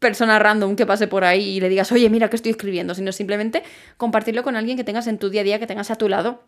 persona 0.00 0.40
random 0.40 0.74
que 0.74 0.84
pase 0.84 1.06
por 1.06 1.22
ahí 1.24 1.56
y 1.56 1.60
le 1.60 1.68
digas, 1.68 1.92
oye, 1.92 2.10
mira 2.10 2.28
que 2.28 2.34
estoy 2.34 2.50
escribiendo, 2.50 2.94
sino 2.94 3.12
simplemente 3.12 3.62
compartirlo 3.96 4.42
con 4.42 4.56
alguien 4.56 4.76
que 4.76 4.82
tengas 4.82 5.06
en 5.06 5.18
tu 5.18 5.30
día 5.30 5.42
a 5.42 5.44
día, 5.44 5.58
que 5.60 5.68
tengas 5.68 5.92
a 5.92 5.94
tu 5.94 6.08
lado. 6.08 6.42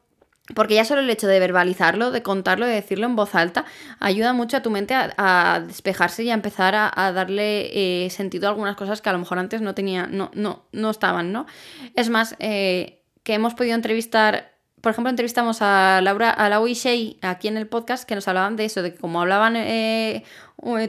Porque 0.54 0.74
ya 0.74 0.84
solo 0.84 1.00
el 1.00 1.08
hecho 1.08 1.26
de 1.26 1.40
verbalizarlo, 1.40 2.10
de 2.10 2.22
contarlo, 2.22 2.66
de 2.66 2.74
decirlo 2.74 3.06
en 3.06 3.16
voz 3.16 3.34
alta, 3.34 3.64
ayuda 3.98 4.34
mucho 4.34 4.58
a 4.58 4.62
tu 4.62 4.70
mente 4.70 4.94
a, 4.94 5.62
despejarse 5.66 6.22
y 6.22 6.30
a 6.30 6.34
empezar 6.34 6.74
a, 6.76 7.12
darle 7.12 8.04
eh, 8.04 8.10
sentido 8.10 8.46
a 8.46 8.50
algunas 8.50 8.76
cosas 8.76 9.00
que 9.00 9.08
a 9.08 9.14
lo 9.14 9.18
mejor 9.20 9.38
antes 9.38 9.62
no 9.62 9.74
tenía, 9.74 10.06
no, 10.06 10.30
no, 10.34 10.64
no 10.72 10.90
estaban, 10.90 11.32
¿no? 11.32 11.46
Es 11.94 12.10
más, 12.10 12.36
eh, 12.40 13.00
que 13.22 13.32
hemos 13.32 13.54
podido 13.54 13.74
entrevistar, 13.74 14.52
por 14.82 14.92
ejemplo, 14.92 15.08
entrevistamos 15.08 15.62
a 15.62 16.00
Laura, 16.02 16.28
a 16.28 16.50
Lau 16.50 16.68
y 16.68 16.74
Shea 16.74 17.14
aquí 17.22 17.48
en 17.48 17.56
el 17.56 17.66
podcast 17.66 18.06
que 18.06 18.14
nos 18.14 18.28
hablaban 18.28 18.56
de 18.56 18.66
eso, 18.66 18.82
de 18.82 18.92
que 18.92 18.98
como 18.98 19.22
hablaban 19.22 19.56
eh, 19.56 20.24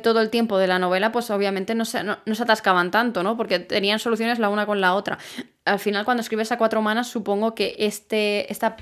todo 0.04 0.20
el 0.20 0.30
tiempo 0.30 0.58
de 0.58 0.68
la 0.68 0.80
novela, 0.80 1.14
pues 1.14 1.32
obviamente 1.32 1.76
no 1.76 1.86
se, 1.86 2.04
no, 2.04 2.18
se 2.26 2.44
atascaban 2.44 2.92
tanto, 2.92 3.24
¿no? 3.24 3.38
Porque 3.38 3.60
tenían 3.60 4.00
soluciones 4.00 4.38
la 4.38 4.50
una 4.50 4.66
con 4.66 4.82
la 4.82 4.96
otra. 4.96 5.18
Al 5.64 5.80
final, 5.80 6.04
cuando 6.04 6.20
escribes 6.20 6.52
a 6.52 6.58
cuatro 6.58 6.82
manos, 6.82 7.08
supongo 7.08 7.56
que 7.56 7.74
este, 7.80 8.52
esta 8.52 8.76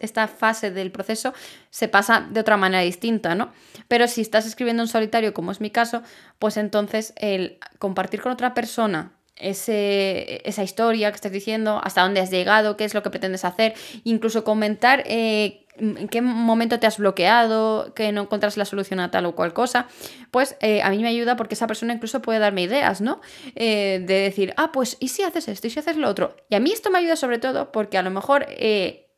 esta 0.00 0.28
fase 0.28 0.70
del 0.70 0.90
proceso 0.90 1.34
se 1.70 1.88
pasa 1.88 2.26
de 2.30 2.40
otra 2.40 2.56
manera 2.56 2.82
distinta, 2.82 3.34
¿no? 3.34 3.52
Pero 3.86 4.08
si 4.08 4.22
estás 4.22 4.46
escribiendo 4.46 4.82
en 4.82 4.88
solitario, 4.88 5.34
como 5.34 5.52
es 5.52 5.60
mi 5.60 5.70
caso, 5.70 6.02
pues 6.38 6.56
entonces 6.56 7.12
el 7.16 7.58
compartir 7.78 8.22
con 8.22 8.32
otra 8.32 8.54
persona 8.54 9.12
ese, 9.36 10.40
esa 10.48 10.62
historia 10.62 11.10
que 11.10 11.16
estás 11.16 11.32
diciendo, 11.32 11.80
hasta 11.84 12.02
dónde 12.02 12.20
has 12.20 12.30
llegado, 12.30 12.76
qué 12.76 12.84
es 12.84 12.94
lo 12.94 13.02
que 13.02 13.10
pretendes 13.10 13.44
hacer, 13.44 13.74
incluso 14.04 14.42
comentar 14.42 15.04
eh, 15.06 15.66
en 15.76 16.08
qué 16.08 16.22
momento 16.22 16.80
te 16.80 16.86
has 16.86 16.98
bloqueado, 16.98 17.92
que 17.94 18.10
no 18.10 18.22
encuentras 18.22 18.56
la 18.56 18.64
solución 18.64 18.98
a 19.00 19.10
tal 19.10 19.26
o 19.26 19.36
cual 19.36 19.52
cosa, 19.52 19.86
pues 20.30 20.56
eh, 20.60 20.82
a 20.82 20.90
mí 20.90 20.98
me 20.98 21.08
ayuda 21.08 21.36
porque 21.36 21.54
esa 21.54 21.68
persona 21.68 21.92
incluso 21.92 22.20
puede 22.20 22.40
darme 22.40 22.62
ideas, 22.62 23.00
¿no? 23.00 23.20
Eh, 23.54 24.02
de 24.04 24.14
decir, 24.14 24.54
ah, 24.56 24.72
pues, 24.72 24.96
¿y 24.98 25.08
si 25.08 25.22
haces 25.22 25.46
esto? 25.46 25.66
¿Y 25.66 25.70
si 25.70 25.78
haces 25.78 25.96
lo 25.96 26.08
otro? 26.08 26.34
Y 26.48 26.56
a 26.56 26.60
mí 26.60 26.72
esto 26.72 26.90
me 26.90 26.98
ayuda 26.98 27.14
sobre 27.14 27.38
todo 27.38 27.70
porque 27.70 27.96
a 27.96 28.02
lo 28.02 28.10
mejor 28.10 28.46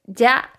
ya 0.07 0.50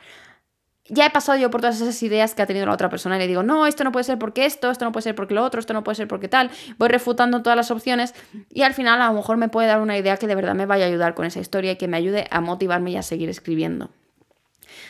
ya 0.92 1.06
he 1.06 1.10
pasado 1.10 1.38
yo 1.38 1.50
por 1.50 1.62
todas 1.62 1.80
esas 1.80 2.04
ideas 2.04 2.36
que 2.36 2.42
ha 2.42 2.46
tenido 2.46 2.66
la 2.66 2.74
otra 2.74 2.90
persona 2.90 3.16
y 3.16 3.20
le 3.20 3.28
digo, 3.28 3.44
no, 3.44 3.66
esto 3.66 3.86
no 3.86 3.94
puede 3.94 4.04
ser 4.04 4.20
porque 4.20 4.46
esto, 4.46 4.70
esto 4.70 4.84
no 4.84 4.92
puede 4.92 5.04
ser 5.04 5.16
porque 5.16 5.34
lo 5.34 5.44
otro, 5.44 5.62
esto 5.62 5.74
no 5.74 5.86
puede 5.86 5.96
ser 5.96 6.10
porque 6.10 6.28
tal. 6.28 6.52
Voy 6.78 6.90
refutando 6.90 7.42
todas 7.42 7.56
las 7.56 7.72
opciones 7.72 8.14
y 8.50 8.64
al 8.64 8.74
final 8.74 9.02
a 9.02 9.08
lo 9.08 9.14
mejor 9.14 9.38
me 9.38 9.48
puede 9.48 9.70
dar 9.70 9.80
una 9.80 9.98
idea 9.98 10.18
que 10.18 10.28
de 10.28 10.36
verdad 10.36 10.54
me 10.54 10.66
vaya 10.66 10.84
a 10.84 10.88
ayudar 10.90 11.14
con 11.14 11.26
esa 11.26 11.40
historia 11.40 11.72
y 11.72 11.76
que 11.78 11.88
me 11.88 11.96
ayude 11.96 12.28
a 12.30 12.42
motivarme 12.42 12.92
y 12.92 12.98
a 12.98 13.04
seguir 13.04 13.30
escribiendo. 13.30 13.90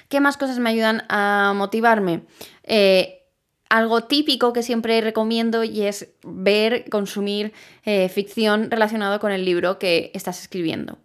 ¿Qué 0.10 0.20
más 0.22 0.38
cosas 0.38 0.58
me 0.58 0.72
ayudan 0.72 1.04
a 1.08 1.54
motivarme? 1.56 2.24
Eh, 2.64 3.22
algo 3.70 4.06
típico 4.06 4.54
que 4.54 4.64
siempre 4.64 5.00
recomiendo 5.02 5.64
y 5.64 5.84
es 5.84 6.10
ver, 6.24 6.90
consumir 6.90 7.54
eh, 7.86 8.10
ficción 8.10 8.72
relacionado 8.72 9.20
con 9.20 9.32
el 9.32 9.46
libro 9.46 9.78
que 9.78 10.10
estás 10.16 10.42
escribiendo. 10.42 10.98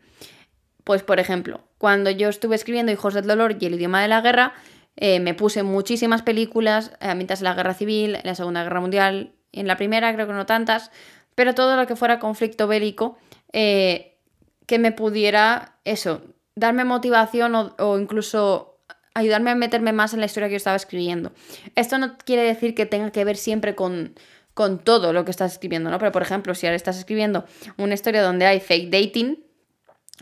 Pues 0.87 1.03
por 1.03 1.19
ejemplo, 1.19 1.65
cuando 1.79 2.11
yo 2.11 2.29
estuve 2.29 2.55
escribiendo 2.55 2.93
Hijos 2.93 3.13
del 3.13 3.27
Dolor 3.27 3.57
y 3.59 3.67
el 3.67 3.75
idioma 3.75 4.01
de 4.01 4.07
la 4.07 4.21
guerra, 4.21 4.53
eh, 4.95 5.19
me 5.19 5.35
puse 5.35 5.65
muchísimas 5.65 6.23
películas 6.23 6.93
a 7.01 7.17
mitad 7.17 7.37
de 7.37 7.43
la 7.43 7.55
Guerra 7.55 7.75
Civil, 7.75 8.15
en 8.15 8.23
la 8.23 8.37
Segunda 8.37 8.63
Guerra 8.63 8.81
Mundial, 8.81 9.33
en 9.51 9.67
la 9.67 9.77
primera 9.77 10.15
creo 10.15 10.29
que 10.29 10.33
no 10.33 10.47
tantas, 10.47 10.93
pero 11.35 11.57
todo 11.57 11.75
lo 11.75 11.89
que 11.89 11.97
fuera 11.97 12.21
conflicto 12.21 12.69
bélico 12.69 13.19
eh, 13.53 14.21
que 14.67 14.79
me 14.79 14.93
pudiera, 14.93 15.77
eso, 15.85 16.23
darme 16.55 16.85
motivación 16.85 17.57
o, 17.57 17.99
incluso 17.99 18.79
ayudarme 19.13 19.51
a 19.51 19.57
meterme 19.57 19.93
más 19.93 20.15
en 20.15 20.21
la 20.21 20.27
historia 20.27 20.49
que 20.49 20.53
yo 20.53 20.59
estaba 20.59 20.77
escribiendo. 20.77 21.33
Esto 21.75 21.99
no 21.99 22.17
quiere 22.17 22.43
decir 22.43 22.77
que 22.77 22.87
tenga 22.87 23.11
que 23.11 23.25
ver 23.25 23.39
siempre 23.39 23.75
con, 23.75 24.15
con 24.55 24.79
todo 24.79 25.13
lo 25.13 25.25
que 25.25 25.33
estás 25.33 25.55
escribiendo, 25.55 25.91
¿no? 25.91 25.99
Pero 25.99 26.13
por 26.13 26.23
ejemplo, 26.23 26.55
si 26.55 26.69
ahora 26.69 26.77
estás 26.77 26.97
escribiendo 26.97 27.45
una 27.77 27.95
historia 27.95 28.23
donde 28.23 28.47
hay 28.47 28.61
fake 28.61 28.89
dating, 28.89 29.46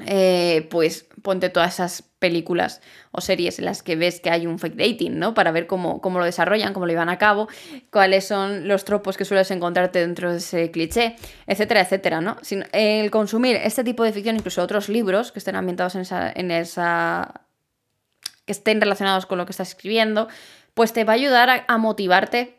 eh, 0.06 0.66
pues 0.70 1.06
ponte 1.22 1.50
todas 1.50 1.74
esas 1.74 2.02
películas 2.18 2.80
o 3.12 3.20
series 3.20 3.60
en 3.60 3.66
las 3.66 3.82
que 3.82 3.94
ves 3.94 4.18
que 4.18 4.30
hay 4.30 4.46
un 4.46 4.58
fake 4.58 4.74
dating, 4.74 5.18
¿no? 5.18 5.34
Para 5.34 5.52
ver 5.52 5.68
cómo, 5.68 6.00
cómo 6.00 6.18
lo 6.18 6.24
desarrollan, 6.24 6.72
cómo 6.72 6.86
lo 6.86 6.92
llevan 6.92 7.10
a 7.10 7.18
cabo, 7.18 7.48
cuáles 7.90 8.26
son 8.26 8.66
los 8.66 8.84
tropos 8.84 9.16
que 9.16 9.24
sueles 9.24 9.50
encontrarte 9.52 10.00
dentro 10.00 10.32
de 10.32 10.38
ese 10.38 10.70
cliché, 10.72 11.14
etcétera, 11.46 11.82
etcétera, 11.82 12.20
¿no? 12.20 12.36
El 12.72 13.10
consumir 13.12 13.56
este 13.56 13.84
tipo 13.84 14.02
de 14.02 14.12
ficción, 14.12 14.36
incluso 14.36 14.62
otros 14.62 14.88
libros 14.88 15.30
que 15.30 15.38
estén 15.38 15.54
ambientados 15.54 15.94
en 15.94 16.00
esa, 16.00 16.32
en 16.34 16.50
esa 16.50 17.42
que 18.46 18.52
estén 18.52 18.80
relacionados 18.80 19.26
con 19.26 19.38
lo 19.38 19.46
que 19.46 19.52
estás 19.52 19.68
escribiendo, 19.68 20.28
pues 20.74 20.92
te 20.92 21.04
va 21.04 21.12
a 21.12 21.16
ayudar 21.16 21.64
a, 21.66 21.78
motivarte 21.78 22.58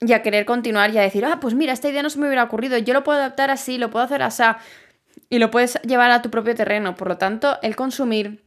y 0.00 0.12
a 0.14 0.22
querer 0.22 0.46
continuar 0.46 0.90
y 0.90 0.98
a 0.98 1.02
decir, 1.02 1.24
ah, 1.24 1.38
pues 1.40 1.54
mira, 1.54 1.72
esta 1.72 1.88
idea 1.88 2.02
no 2.02 2.10
se 2.10 2.18
me 2.18 2.26
hubiera 2.26 2.44
ocurrido, 2.44 2.78
yo 2.78 2.94
lo 2.94 3.04
puedo 3.04 3.18
adaptar 3.18 3.50
así, 3.50 3.78
lo 3.78 3.90
puedo 3.90 4.04
hacer 4.04 4.22
así 4.22 4.42
y 5.28 5.38
lo 5.38 5.50
puedes 5.50 5.80
llevar 5.82 6.10
a 6.10 6.22
tu 6.22 6.30
propio 6.30 6.54
terreno. 6.54 6.94
Por 6.94 7.08
lo 7.08 7.18
tanto, 7.18 7.58
el 7.62 7.76
consumir 7.76 8.46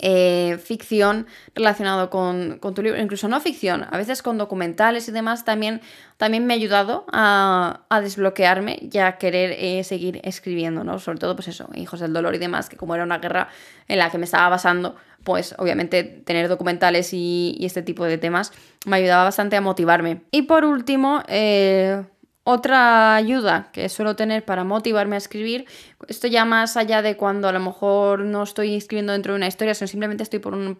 eh, 0.00 0.58
ficción 0.62 1.28
relacionado 1.54 2.10
con, 2.10 2.58
tu 2.74 2.82
libro, 2.82 3.00
incluso 3.00 3.28
no 3.28 3.40
ficción, 3.40 3.86
a 3.88 3.96
veces 3.96 4.22
con 4.22 4.38
documentales 4.38 5.06
y 5.08 5.12
demás, 5.12 5.44
también, 5.44 5.80
también 6.16 6.46
me 6.46 6.54
ha 6.54 6.56
ayudado 6.56 7.06
a, 7.12 7.80
desbloquearme 8.02 8.88
y 8.92 8.98
a 8.98 9.18
querer 9.18 9.52
eh, 9.52 9.84
seguir 9.84 10.20
escribiendo, 10.24 10.82
¿no? 10.82 10.98
Sobre 10.98 11.18
todo, 11.18 11.36
pues 11.36 11.46
eso, 11.46 11.68
Hijos 11.74 12.00
del 12.00 12.12
Dolor 12.12 12.34
y 12.34 12.38
demás, 12.38 12.68
que 12.68 12.76
como 12.76 12.96
era 12.96 13.04
una 13.04 13.18
guerra 13.18 13.48
en 13.86 13.98
la 13.98 14.10
que 14.10 14.18
me 14.18 14.24
estaba 14.24 14.48
basando, 14.48 14.96
pues 15.22 15.54
obviamente 15.58 16.02
tener 16.02 16.48
documentales 16.48 17.10
y, 17.12 17.56
este 17.60 17.82
tipo 17.82 18.04
de 18.04 18.18
temas 18.18 18.52
me 18.86 18.96
ayudaba 18.96 19.24
bastante 19.24 19.56
a 19.56 19.60
motivarme. 19.60 20.22
Y 20.32 20.42
por 20.42 20.64
último, 20.64 21.22
eh, 21.28 22.02
otra 22.44 23.16
ayuda 23.16 23.70
que 23.72 23.88
suelo 23.88 24.16
tener 24.16 24.44
para 24.44 24.64
motivarme 24.64 25.16
a 25.16 25.18
escribir, 25.18 25.66
esto 26.08 26.26
ya 26.26 26.44
más 26.44 26.76
allá 26.76 27.00
de 27.00 27.16
cuando 27.16 27.48
a 27.48 27.52
lo 27.52 27.60
mejor 27.60 28.20
no 28.20 28.42
estoy 28.42 28.76
escribiendo 28.76 29.14
dentro 29.14 29.32
de 29.32 29.38
una 29.38 29.48
historia, 29.48 29.74
sino 29.74 29.88
simplemente 29.88 30.22
estoy 30.22 30.38
por 30.40 30.54
un, 30.54 30.78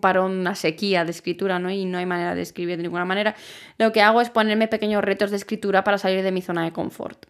parón, 0.00 0.38
una 0.38 0.54
sequía 0.54 1.04
de 1.04 1.10
escritura, 1.10 1.58
¿no? 1.58 1.70
Y 1.70 1.84
no 1.86 1.98
hay 1.98 2.06
manera 2.06 2.36
de 2.36 2.42
escribir 2.42 2.76
de 2.76 2.84
ninguna 2.84 3.04
manera, 3.04 3.34
lo 3.78 3.90
que 3.92 4.00
hago 4.00 4.20
es 4.20 4.30
ponerme 4.30 4.68
pequeños 4.68 5.02
retos 5.02 5.32
de 5.32 5.36
escritura 5.36 5.82
para 5.82 5.98
salir 5.98 6.22
de 6.22 6.30
mi 6.30 6.40
zona 6.40 6.62
de 6.64 6.72
confort. 6.72 7.26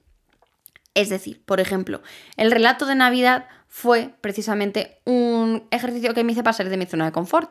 Es 0.95 1.09
decir, 1.09 1.43
por 1.43 1.59
ejemplo, 1.59 2.03
el 2.37 2.51
relato 2.51 2.85
de 2.85 2.95
Navidad 2.95 3.47
fue 3.69 4.11
precisamente 4.21 4.99
un 5.07 5.67
ejercicio 5.71 6.13
que 6.13 6.25
me 6.25 6.33
hice 6.33 6.43
para 6.43 6.53
salir 6.53 6.71
de 6.71 6.77
mi 6.77 6.85
zona 6.85 7.07
de 7.07 7.13
confort. 7.13 7.51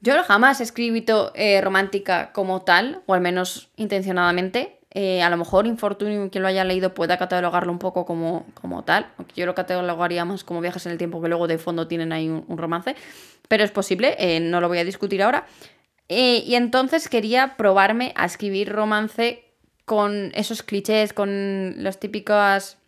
Yo 0.00 0.20
jamás 0.24 0.58
he 0.58 0.64
escrito 0.64 1.30
eh, 1.36 1.60
romántica 1.60 2.32
como 2.32 2.62
tal, 2.62 3.02
o 3.06 3.14
al 3.14 3.20
menos 3.20 3.68
intencionadamente, 3.76 4.77
eh, 4.90 5.22
a 5.22 5.28
lo 5.28 5.36
mejor 5.36 5.66
Infortunio, 5.66 6.30
quien 6.30 6.42
lo 6.42 6.48
haya 6.48 6.64
leído, 6.64 6.94
pueda 6.94 7.18
catalogarlo 7.18 7.70
un 7.70 7.78
poco 7.78 8.06
como, 8.06 8.46
como 8.54 8.84
tal, 8.84 9.06
aunque 9.18 9.34
yo 9.36 9.46
lo 9.46 9.54
catalogaría 9.54 10.24
más 10.24 10.44
como 10.44 10.60
viajes 10.60 10.86
en 10.86 10.92
el 10.92 10.98
tiempo, 10.98 11.20
que 11.20 11.28
luego 11.28 11.46
de 11.46 11.58
fondo 11.58 11.86
tienen 11.86 12.12
ahí 12.12 12.28
un, 12.28 12.58
romance, 12.58 12.96
pero 13.48 13.64
es 13.64 13.70
posible, 13.70 14.16
eh, 14.18 14.40
no 14.40 14.60
lo 14.60 14.68
voy 14.68 14.78
a 14.78 14.84
discutir 14.84 15.22
ahora. 15.22 15.46
Eh, 16.08 16.42
y 16.46 16.54
entonces 16.54 17.08
quería 17.10 17.56
probarme 17.58 18.12
a 18.16 18.24
escribir 18.24 18.70
romance 18.72 19.44
con 19.84 20.32
esos 20.34 20.62
clichés, 20.62 21.12
con 21.12 21.82
las 21.82 22.00
típicas 22.00 22.78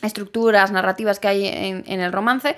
estructuras 0.00 0.70
narrativas 0.70 1.18
que 1.18 1.28
hay 1.28 1.46
en, 1.46 1.84
en 1.86 2.00
el 2.00 2.12
romance 2.12 2.56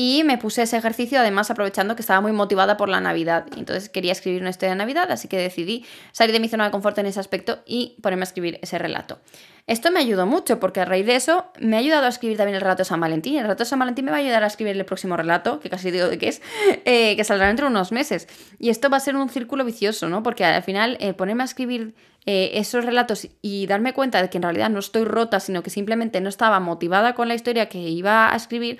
y 0.00 0.22
me 0.22 0.38
puse 0.38 0.62
ese 0.62 0.76
ejercicio, 0.76 1.18
además 1.18 1.50
aprovechando 1.50 1.96
que 1.96 2.02
estaba 2.02 2.20
muy 2.20 2.30
motivada 2.30 2.76
por 2.76 2.88
la 2.88 3.00
Navidad. 3.00 3.46
Entonces 3.56 3.88
quería 3.88 4.12
escribir 4.12 4.42
una 4.42 4.50
historia 4.50 4.70
de 4.70 4.76
Navidad, 4.76 5.10
así 5.10 5.26
que 5.26 5.36
decidí 5.36 5.84
salir 6.12 6.32
de 6.32 6.38
mi 6.38 6.48
zona 6.48 6.66
de 6.66 6.70
confort 6.70 6.96
en 6.98 7.06
ese 7.06 7.18
aspecto 7.18 7.64
y 7.66 7.96
ponerme 8.00 8.22
a 8.22 8.28
escribir 8.28 8.60
ese 8.62 8.78
relato. 8.78 9.18
Esto 9.66 9.90
me 9.90 9.98
ayudó 9.98 10.24
mucho 10.24 10.60
porque 10.60 10.78
a 10.80 10.84
raíz 10.84 11.04
de 11.04 11.16
eso 11.16 11.46
me 11.58 11.74
ha 11.74 11.80
ayudado 11.80 12.06
a 12.06 12.10
escribir 12.10 12.36
también 12.36 12.54
el 12.54 12.60
relato 12.60 12.82
de 12.82 12.84
San 12.84 13.00
Valentín. 13.00 13.34
El 13.34 13.42
relato 13.42 13.64
de 13.64 13.70
San 13.70 13.80
Valentín 13.80 14.04
me 14.04 14.12
va 14.12 14.18
a 14.18 14.20
ayudar 14.20 14.44
a 14.44 14.46
escribir 14.46 14.76
el 14.76 14.84
próximo 14.84 15.16
relato, 15.16 15.58
que 15.58 15.68
casi 15.68 15.90
digo 15.90 16.08
de 16.08 16.16
qué 16.16 16.28
es, 16.28 16.42
eh, 16.84 17.16
que 17.16 17.24
saldrá 17.24 17.48
dentro 17.48 17.66
de 17.66 17.72
unos 17.72 17.90
meses. 17.90 18.28
Y 18.60 18.70
esto 18.70 18.90
va 18.90 18.98
a 18.98 19.00
ser 19.00 19.16
un 19.16 19.28
círculo 19.28 19.64
vicioso, 19.64 20.08
¿no? 20.08 20.22
Porque 20.22 20.44
al 20.44 20.62
final 20.62 20.96
eh, 21.00 21.12
ponerme 21.12 21.42
a 21.42 21.46
escribir 21.46 21.96
eh, 22.24 22.52
esos 22.54 22.84
relatos 22.84 23.26
y 23.42 23.66
darme 23.66 23.94
cuenta 23.94 24.22
de 24.22 24.30
que 24.30 24.38
en 24.38 24.42
realidad 24.44 24.70
no 24.70 24.78
estoy 24.78 25.04
rota, 25.04 25.40
sino 25.40 25.62
que 25.62 25.70
simplemente 25.70 26.20
no 26.20 26.28
estaba 26.28 26.60
motivada 26.60 27.14
con 27.14 27.26
la 27.26 27.34
historia 27.34 27.68
que 27.68 27.78
iba 27.78 28.32
a 28.32 28.36
escribir, 28.36 28.78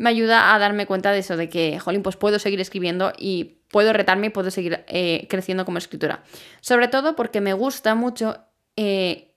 me 0.00 0.08
ayuda 0.08 0.54
a 0.54 0.58
darme 0.58 0.86
cuenta 0.86 1.12
de 1.12 1.18
eso, 1.18 1.36
de 1.36 1.50
que, 1.50 1.78
jolín, 1.78 2.02
pues 2.02 2.16
puedo 2.16 2.38
seguir 2.38 2.58
escribiendo 2.58 3.12
y 3.18 3.58
puedo 3.70 3.92
retarme 3.92 4.28
y 4.28 4.30
puedo 4.30 4.50
seguir 4.50 4.82
eh, 4.88 5.26
creciendo 5.28 5.66
como 5.66 5.76
escritora. 5.76 6.24
Sobre 6.62 6.88
todo 6.88 7.14
porque 7.14 7.42
me 7.42 7.52
gusta 7.52 7.94
mucho 7.94 8.38
eh, 8.76 9.34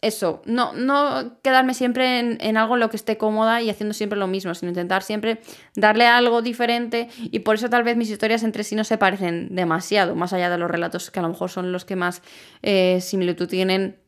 eso, 0.00 0.40
no, 0.46 0.72
no 0.72 1.38
quedarme 1.42 1.74
siempre 1.74 2.38
en, 2.40 2.56
algo 2.56 2.76
en 2.76 2.80
lo 2.80 2.88
que 2.88 2.96
esté 2.96 3.18
cómoda 3.18 3.60
y 3.60 3.68
haciendo 3.68 3.92
siempre 3.92 4.18
lo 4.18 4.26
mismo, 4.26 4.54
sino 4.54 4.70
intentar 4.70 5.02
siempre 5.02 5.42
darle 5.74 6.06
algo 6.06 6.40
diferente 6.40 7.10
y 7.18 7.40
por 7.40 7.56
eso 7.56 7.68
tal 7.68 7.82
vez 7.82 7.98
mis 7.98 8.08
historias 8.08 8.42
entre 8.42 8.64
sí 8.64 8.74
no 8.74 8.84
se 8.84 8.96
parecen 8.96 9.54
demasiado, 9.54 10.14
más 10.14 10.32
allá 10.32 10.48
de 10.48 10.56
los 10.56 10.70
relatos 10.70 11.10
que 11.10 11.18
a 11.18 11.22
lo 11.22 11.28
mejor 11.28 11.50
son 11.50 11.72
los 11.72 11.84
que 11.84 11.94
más 11.94 12.22
eh, 12.62 13.02
similitud 13.02 13.48
tienen 13.48 13.98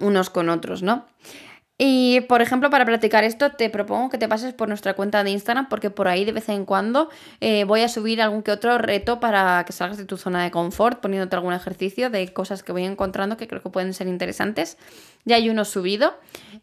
unos 0.00 0.30
con 0.30 0.48
otros, 0.48 0.82
¿no? 0.82 1.06
Y, 1.76 2.20
por 2.28 2.40
ejemplo, 2.40 2.70
para 2.70 2.84
practicar 2.84 3.24
esto, 3.24 3.50
te 3.50 3.68
propongo 3.68 4.08
que 4.08 4.16
te 4.16 4.28
pases 4.28 4.54
por 4.54 4.68
nuestra 4.68 4.94
cuenta 4.94 5.24
de 5.24 5.30
Instagram, 5.30 5.68
porque 5.68 5.90
por 5.90 6.06
ahí 6.06 6.24
de 6.24 6.30
vez 6.30 6.48
en 6.48 6.64
cuando 6.64 7.10
eh, 7.40 7.64
voy 7.64 7.80
a 7.80 7.88
subir 7.88 8.22
algún 8.22 8.44
que 8.44 8.52
otro 8.52 8.78
reto 8.78 9.18
para 9.18 9.64
que 9.66 9.72
salgas 9.72 9.98
de 9.98 10.04
tu 10.04 10.16
zona 10.16 10.44
de 10.44 10.52
confort, 10.52 11.00
poniéndote 11.00 11.34
algún 11.34 11.52
ejercicio 11.52 12.10
de 12.10 12.32
cosas 12.32 12.62
que 12.62 12.70
voy 12.70 12.84
encontrando 12.84 13.36
que 13.36 13.48
creo 13.48 13.60
que 13.60 13.70
pueden 13.70 13.92
ser 13.92 14.06
interesantes. 14.06 14.78
Ya 15.24 15.34
hay 15.36 15.50
uno 15.50 15.64
subido 15.64 16.14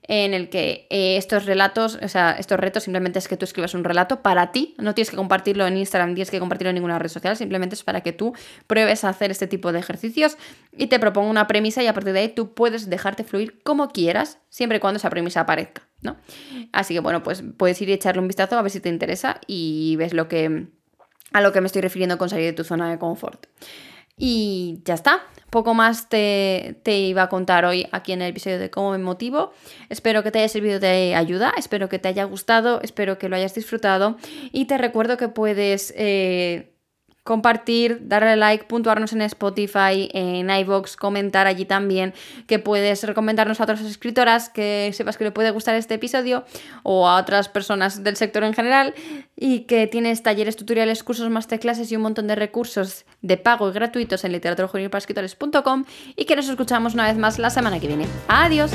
en 0.04 0.34
el 0.34 0.50
que 0.50 0.88
eh, 0.90 1.18
estos 1.18 1.46
relatos, 1.46 2.00
o 2.02 2.08
sea, 2.08 2.32
estos 2.32 2.60
retos 2.60 2.84
simplemente 2.84 3.20
es 3.20 3.28
que 3.28 3.38
tú 3.38 3.46
escribas 3.46 3.74
un 3.74 3.84
relato 3.84 4.22
para 4.22 4.52
ti, 4.52 4.76
no 4.78 4.96
tienes 4.96 5.12
que 5.12 5.16
compartirlo 5.16 5.68
en 5.68 5.78
Instagram, 5.78 6.16
tienes 6.16 6.32
que 6.32 6.40
compartirlo 6.40 6.70
en 6.70 6.76
ninguna 6.76 6.98
red 7.00 7.10
social, 7.10 7.38
simplemente 7.38 7.76
es 7.76 7.84
para 7.84 8.02
que 8.02 8.12
tú 8.12 8.34
pruebes 8.68 9.04
a 9.04 9.10
hacer 9.10 9.32
este 9.32 9.48
tipo 9.48 9.72
de 9.72 9.80
ejercicios 9.80 10.38
y 10.76 10.88
te 10.88 11.00
propongo 11.00 11.30
una 11.30 11.48
premisa 11.48 11.84
y 11.84 11.88
a 11.88 11.94
partir 11.94 12.14
de 12.14 12.20
ahí 12.20 12.30
tú 12.30 12.54
puedes 12.54 12.90
dejarte 12.90 13.24
fluir 13.24 13.62
como 13.64 13.90
quieras, 13.90 14.40
siempre 14.50 14.78
y 14.78 14.82
cuando 14.82 14.98
esa 14.98 15.10
premisa 15.10 15.42
aparezca, 15.42 15.84
¿no? 16.02 16.18
Así 16.72 16.94
que 16.96 17.00
bueno, 17.00 17.22
pues 17.22 17.44
puedes 17.58 17.80
ir 17.82 17.90
y 17.90 17.94
echarle 17.94 18.22
un 18.22 18.28
vistazo 18.28 18.58
a 18.58 18.62
ver 18.62 18.72
si 18.72 18.80
te 18.80 18.90
interesa 18.90 19.40
y 19.46 19.96
ves 19.98 20.14
lo 20.14 20.28
que 20.28 20.68
a 21.34 21.42
lo 21.42 21.54
que 21.54 21.62
me 21.62 21.68
estoy 21.68 21.82
refiriendo 21.82 22.18
con 22.18 22.30
salir 22.30 22.46
de 22.46 22.54
tu 22.54 22.64
zona 22.64 22.90
de 22.90 23.00
confort. 23.00 23.46
Y 24.24 24.82
ya 24.86 24.94
está. 24.94 25.24
Poco 25.50 25.74
más 25.74 26.08
te, 26.08 26.80
te, 26.84 27.00
iba 27.00 27.24
a 27.24 27.28
contar 27.28 27.66
hoy 27.66 27.88
aquí 27.92 28.12
en 28.12 28.22
el 28.22 28.30
episodio 28.30 28.60
de 28.60 28.70
cómo 28.70 28.92
me 28.92 29.00
motivo. 29.00 29.52
Espero 29.90 30.22
que 30.22 30.30
te 30.30 30.38
haya 30.38 30.48
servido 30.48 30.80
de 30.80 31.16
ayuda, 31.16 31.52
espero 31.58 31.90
que 31.90 31.98
te 31.98 32.08
haya 32.08 32.24
gustado, 32.26 32.82
espero 32.84 33.18
que 33.18 33.30
lo 33.30 33.36
hayas 33.36 33.56
disfrutado 33.56 34.18
y 34.52 34.66
te 34.66 34.78
recuerdo 34.78 35.18
que 35.18 35.28
puedes 35.28 35.92
eh, 35.98 36.71
compartir, 37.24 38.00
darle 38.08 38.36
like, 38.36 38.66
puntuarnos 38.66 39.14
en 39.14 39.22
Spotify, 39.22 40.10
en 40.14 40.50
iVoox, 40.50 40.96
comentar 40.96 41.48
allí 41.48 41.66
también, 41.66 42.14
que 42.48 42.60
puedes 42.60 43.04
recomendarnos 43.04 43.60
a 43.60 43.64
otras 43.64 43.82
escritoras 43.82 44.50
que 44.50 44.92
sepas 44.94 45.18
que 45.18 45.26
le 45.26 45.32
puede 45.32 45.52
gustar 45.52 45.76
este 45.76 45.96
episodio 45.96 46.46
o 46.84 47.08
a 47.08 47.18
otras 47.18 47.50
personas 47.50 48.04
del 48.04 48.18
sector 48.18 48.44
en 48.44 48.54
general 48.54 48.94
y 49.36 49.62
que 49.62 49.88
tienes 49.88 50.24
talleres, 50.24 50.56
tutoriales, 50.56 51.04
cursos, 51.04 51.30
masterclasses 51.30 51.92
y 51.92 51.96
un 51.96 52.02
montón 52.02 52.28
de 52.28 52.36
recursos 52.36 53.06
de 53.22 53.38
pago 53.38 53.70
y 53.70 53.74
gratuitos 53.74 54.24
en 54.24 54.32
escritores.com 54.36 55.86
y 56.16 56.26
que 56.26 56.36
nos 56.36 56.50
escuchamos 56.50 56.94
una 56.94 57.06
vez 57.06 57.18
más 57.18 57.40
la 57.40 57.50
semana 57.50 57.80
que 57.80 57.88
viene. 57.88 58.08
Adiós. 58.28 58.72